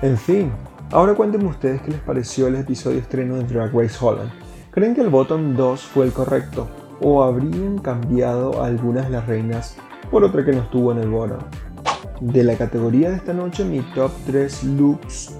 En 0.01 0.17
fin, 0.17 0.53
ahora 0.91 1.15
cuéntenme 1.15 1.49
ustedes 1.49 1.81
qué 1.81 1.91
les 1.91 1.99
pareció 1.99 2.47
el 2.47 2.55
episodio 2.55 2.99
estreno 2.99 3.35
de 3.35 3.43
Drag 3.43 3.73
Race 3.73 3.97
Holland. 3.99 4.31
¿Creen 4.71 4.95
que 4.95 5.01
el 5.01 5.09
bottom 5.09 5.57
2 5.57 5.81
fue 5.81 6.05
el 6.05 6.13
correcto? 6.13 6.69
¿O 7.01 7.23
habrían 7.23 7.79
cambiado 7.79 8.63
algunas 8.63 9.05
de 9.05 9.11
las 9.11 9.27
reinas 9.27 9.75
por 10.09 10.23
otra 10.23 10.45
que 10.45 10.51
no 10.51 10.59
estuvo 10.59 10.91
en 10.91 10.99
el 10.99 11.09
bottom? 11.09 11.39
De 12.21 12.43
la 12.43 12.55
categoría 12.55 13.09
de 13.09 13.15
esta 13.15 13.33
noche, 13.33 13.65
mi 13.65 13.79
top 13.95 14.11
3 14.27 14.63
looks 14.63 15.35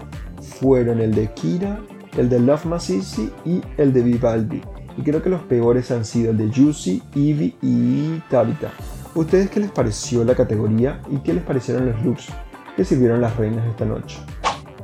fueron 0.59 0.99
el 0.99 1.13
de 1.13 1.31
Kira, 1.33 1.79
el 2.17 2.29
de 2.29 2.39
Love 2.39 2.65
Masisi 2.65 3.31
y 3.45 3.61
el 3.77 3.93
de 3.93 4.01
Vivaldi 4.01 4.61
y 4.97 5.03
creo 5.03 5.21
que 5.21 5.29
los 5.29 5.41
peores 5.43 5.91
han 5.91 6.05
sido 6.05 6.31
el 6.31 6.37
de 6.37 6.51
Juicy, 6.53 7.01
Evie 7.15 7.55
y 7.61 8.21
Tabitha. 8.29 8.71
¿Ustedes 9.15 9.49
qué 9.49 9.59
les 9.59 9.71
pareció 9.71 10.23
la 10.23 10.35
categoría 10.35 11.01
y 11.09 11.17
qué 11.17 11.33
les 11.33 11.43
parecieron 11.43 11.85
los 11.85 12.03
looks 12.03 12.27
que 12.75 12.85
sirvieron 12.85 13.21
las 13.21 13.35
reinas 13.35 13.65
esta 13.67 13.85
noche? 13.85 14.19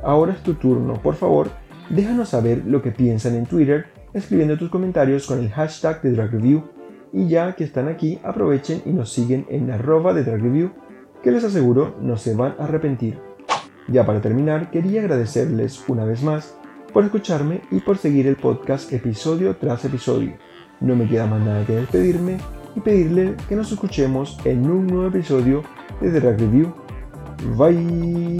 Ahora 0.02 0.32
es 0.32 0.42
tu 0.42 0.54
turno, 0.54 0.94
por 0.94 1.14
favor, 1.14 1.50
déjanos 1.90 2.30
saber 2.30 2.62
lo 2.66 2.82
que 2.82 2.92
piensan 2.92 3.34
en 3.34 3.46
Twitter 3.46 3.86
escribiendo 4.18 4.58
tus 4.58 4.70
comentarios 4.70 5.26
con 5.26 5.40
el 5.40 5.50
hashtag 5.50 6.02
de 6.02 6.12
Drag 6.12 6.30
Review 6.30 6.64
y 7.12 7.28
ya 7.28 7.54
que 7.54 7.64
están 7.64 7.88
aquí 7.88 8.18
aprovechen 8.22 8.82
y 8.84 8.90
nos 8.90 9.12
siguen 9.12 9.46
en 9.48 9.70
arroba 9.70 10.12
de 10.12 10.24
Drag 10.24 10.42
Review 10.42 10.70
que 11.22 11.30
les 11.30 11.44
aseguro 11.44 11.96
no 12.00 12.16
se 12.16 12.34
van 12.34 12.54
a 12.58 12.64
arrepentir. 12.64 13.18
Ya 13.88 14.04
para 14.04 14.20
terminar, 14.20 14.70
quería 14.70 15.00
agradecerles 15.00 15.82
una 15.88 16.04
vez 16.04 16.22
más 16.22 16.54
por 16.92 17.04
escucharme 17.04 17.62
y 17.70 17.80
por 17.80 17.96
seguir 17.98 18.26
el 18.26 18.36
podcast 18.36 18.92
episodio 18.92 19.56
tras 19.56 19.84
episodio. 19.84 20.34
No 20.80 20.94
me 20.94 21.08
queda 21.08 21.26
más 21.26 21.40
nada 21.40 21.64
que 21.64 21.74
despedirme 21.74 22.38
y 22.76 22.80
pedirle 22.80 23.34
que 23.48 23.56
nos 23.56 23.72
escuchemos 23.72 24.38
en 24.44 24.70
un 24.70 24.86
nuevo 24.86 25.08
episodio 25.08 25.62
de 26.00 26.10
The 26.10 26.20
Drag 26.20 26.38
Review. 26.38 26.74
Bye. 27.56 28.38